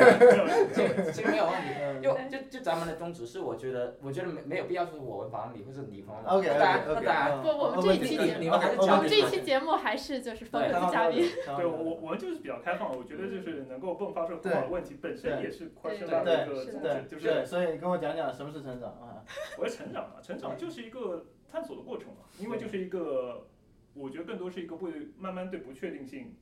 [0.75, 1.69] 这这个没有问题。
[1.99, 6.29] 嗯就就就咱们的宗旨是，我觉得我觉得没没有必要说我们房你，或者你访我。
[6.37, 11.29] OK OK OK，不我们这一期节目你们还是我们这一期节目还是就是访问嘉宾。
[11.57, 19.23] 对我我我们就是比较开放，我觉得就是能够迸发出很好的问题，本身也是快对声浪的一个对宗旨，就，是所以跟我讲讲什么是成长啊？
[19.57, 23.45] 我的成长嘛，成长就是一个探索的过程嘛，因为就是一个，
[23.93, 26.35] 我觉得更多是一个会慢慢对不确定性。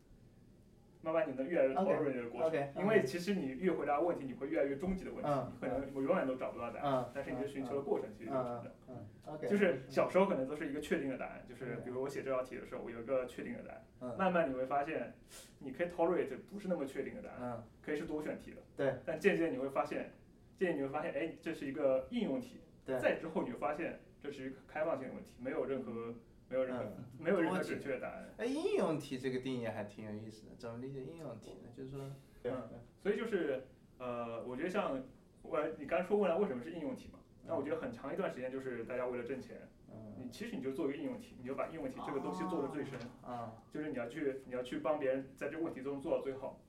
[1.01, 9.37] 慢慢你能越来越 OK，tolerate 的过程因为其实你越回答问题，你会越来越终极的问题，嗯你可能我永远都找不到答案，嗯但是你的寻求的过程其实就是成长。
[9.49, 13.83] 就是小时候可能都是一个确定的答案，就是嗯比如我写这道题的时候，我有一个确定的答案。
[13.99, 15.13] 嗯慢慢你会发现，
[15.59, 18.57] 你可以 tolerate 不是那么确定的答案，嗯可以是多选题的。
[18.75, 18.93] 对。
[19.05, 20.11] 但渐渐你会发现，
[20.57, 22.61] 渐渐你会发现，哎，这是一个应用题。
[22.85, 26.13] 对再之后你会发现，这是一个开放性的问题，没有任何
[26.49, 28.29] 没有任何、嗯没有任何准确的答案。
[28.37, 31.69] 哎，应用题这个定义还挺有意思的，怎么理解应用题呢？
[31.75, 31.99] 就是说，
[32.43, 32.69] 对嗯
[33.01, 33.63] 所以就是
[33.97, 35.03] 呃，我觉得像
[35.41, 42.99] 我你刚才说问了为什么是应用题嘛，那我觉得很长一段时间就是大家为了挣钱，嗯你其实你就做一个应用题，你就把应用题这个东西做的最深。
[43.23, 46.59] 啊，就是你要去你要去帮别人在这个问题中做到最好。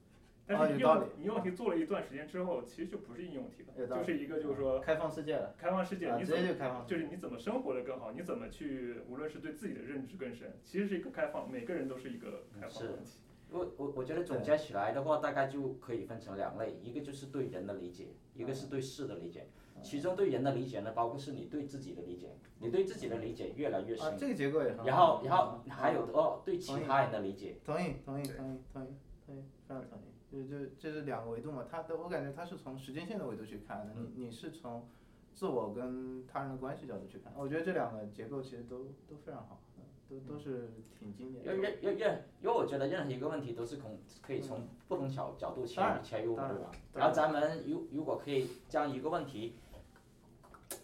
[0.48, 1.10] 但是应用啊有道理。
[1.18, 13.20] 你用题做了一段时间之后，其实就不是应用题了，就是一个就是说开放世界了，开放世界，你怎就开放，就是你怎么生活的更好，你怎么去无论是对自己的认知更深，其实是一个开放，每个人都是一个开放的问题。
[13.50, 19.46] 我我我觉得总结起来的话，大概就可以分成两类，一个就是对人的理解，一个是对事的理解。
[19.80, 24.84] 其中对人的理解呢，包括是你对自己的理解，你对自己的理解越来越啊，深，这个结构也很好。
[24.84, 28.88] 然后然后嗯还有哦对其他人的理解，同意同意同意同意
[29.24, 30.07] 同意，非常同意。
[30.30, 34.86] 就就这是两个维度嘛，他的我感觉他是从时间线的维度去看的，你你是从
[35.34, 41.54] 自我跟他人的关系角度去看，我觉得这两个结构其实都都非常好，嗯都都是挺经典的。
[41.54, 46.70] 因为任任任，因为我觉得任何一个问题都是从可以从不同角角度切入切入，对吧？
[46.92, 49.54] 然后咱们如如果可以将一个问题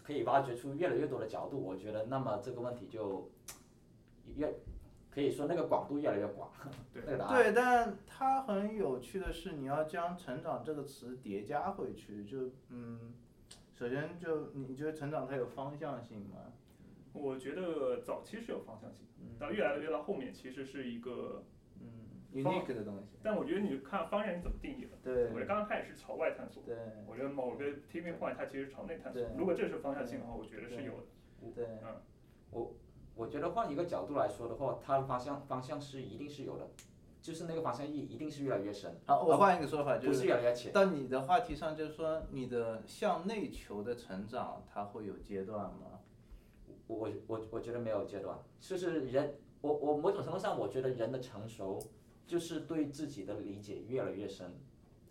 [0.03, 3.29] 可以挖掘出越来越多的角度，我觉得那么这个问题就
[4.35, 4.51] 越
[5.15, 6.51] 可以说那个广度越来越广，
[6.93, 7.41] 对 那个答案。
[7.41, 13.13] 对，但它很有趣的是，你要将“成长”这个词叠加回去，就嗯，
[13.73, 16.51] 首先就你觉得成长它有方向性吗？
[17.13, 19.05] 我觉得早期是有方向性
[19.39, 21.45] 到越来越到后面其实是一个，
[21.79, 21.87] 嗯
[22.33, 23.17] ，unique 的东西。
[23.23, 24.97] 但我觉得你看方向你怎么定义了。
[25.01, 26.75] 对我觉得刚刚开始是朝外探索，对
[27.07, 29.21] 我觉得某个 tipping point 它其实朝内探索。
[29.37, 31.51] 如果这是方向性的话，我觉得是有的。
[31.55, 31.65] 对，
[32.51, 32.73] 我
[33.27, 36.67] 觉得换一个角度来说的话，它的方向方向是一定是有的，
[37.21, 40.73] 就是那个方向一一定是越来越深，好，我换一个说法，就不是越来越浅。
[40.73, 45.99] 到你的话题上，就是说你的向内求的成长，它会有阶段吗？
[46.87, 51.79] 我我我我觉得没有阶段，就是人，我我某种程度上我觉得人的成熟，
[52.27, 54.53] 就是对自己的理解越来越深。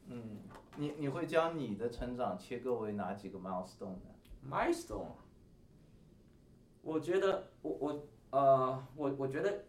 [0.06, 0.38] 嗯，
[0.76, 4.02] 你你会将你的成长切割为哪几个 milestone 呢
[4.48, 5.06] ？milestone，
[6.84, 9.64] 我觉得我我呃我我觉得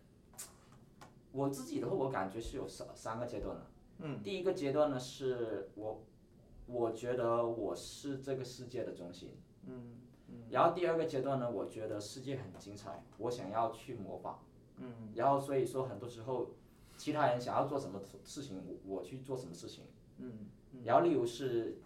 [1.31, 3.65] 我自己的话，我感觉是有三三个阶段的。
[3.99, 4.21] 嗯。
[4.21, 6.03] 第一个阶段呢，是我
[6.67, 9.37] 我觉得我是这个世界的中心。
[9.67, 9.97] 嗯
[10.49, 14.39] 然后第二个阶段呢，我觉得世界很精彩，我想要去模仿。
[14.77, 16.51] 嗯然后所以说很多时候，
[16.97, 19.85] 其他人想要做什么事情，我我去做什么事情。
[20.17, 20.49] 嗯
[20.83, 21.77] 然后例如是，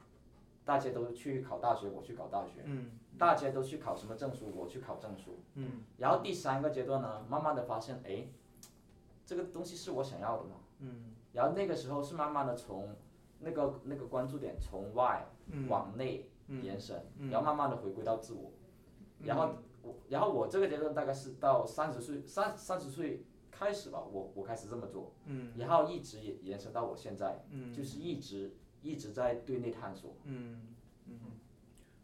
[0.66, 5.38] 大家都去考大学，我去考大学；嗯大家都去考什么证书，我去考证书。
[5.56, 5.84] 嗯。
[5.98, 8.30] 然后第三个阶段呢，慢慢的发现，哎，
[9.26, 10.56] 这个东西是我想要的嘛。
[10.80, 11.14] 嗯。
[11.34, 12.96] 然后那个时候是慢慢的从
[13.40, 15.68] 那个那个关注点从外嗯。
[15.68, 16.64] 往内嗯。
[16.64, 17.30] 延伸，嗯。
[17.30, 18.52] 然后慢慢的回归到自我。
[19.22, 25.52] 然后我，然后我这个阶段大概是到三十岁，三三十岁开始吧，我我开始这么做，嗯。
[25.58, 27.74] 然后一直延延伸到我现在，嗯。
[27.74, 30.16] 就是一直一直在对内探索。
[30.24, 30.76] 嗯嗯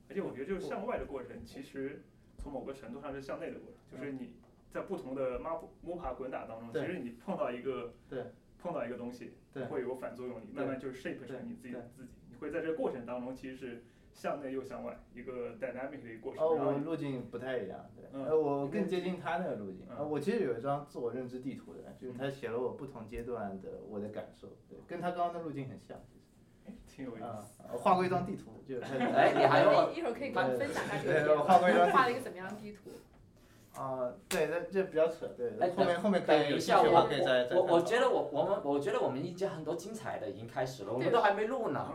[0.09, 2.03] 而且我觉得就是向外的过程，其实
[2.37, 4.33] 从某个程度上是向内的过程，就是你
[4.69, 8.25] 在不同的摸摸爬滚打当中，其实你碰到一个对
[8.59, 12.11] 碰到一个东西，对会有反作用力，慢慢就是 shape 成你自己的自己。
[12.29, 16.43] 你会在这个过程当中，其实是向内又向外一个 dynamic 的一个过程。
[16.43, 19.85] 哦，然后我路径不太一样，对，我更接近他那个路径。
[20.09, 26.24] 我其实有一张自我认知地图的，就是他写了我不同阶段的我的感受，对，跟他刚刚的路径很像，其实。
[26.95, 27.25] 哎挺有意思。
[27.25, 27.43] 啊，
[27.73, 28.87] 我画过一张地图， 就是他。
[29.15, 32.91] 哎你还有一会儿可以跟我们分享一下这个对我画过一张画了一个怎么样的地图？
[33.77, 41.91] 啊，对，这这比较扯，对，哎后面后面可以有等一下，话可以再再我我觉得我我们我觉得我们已经很多精彩的已经开始了，我们都还没录呢。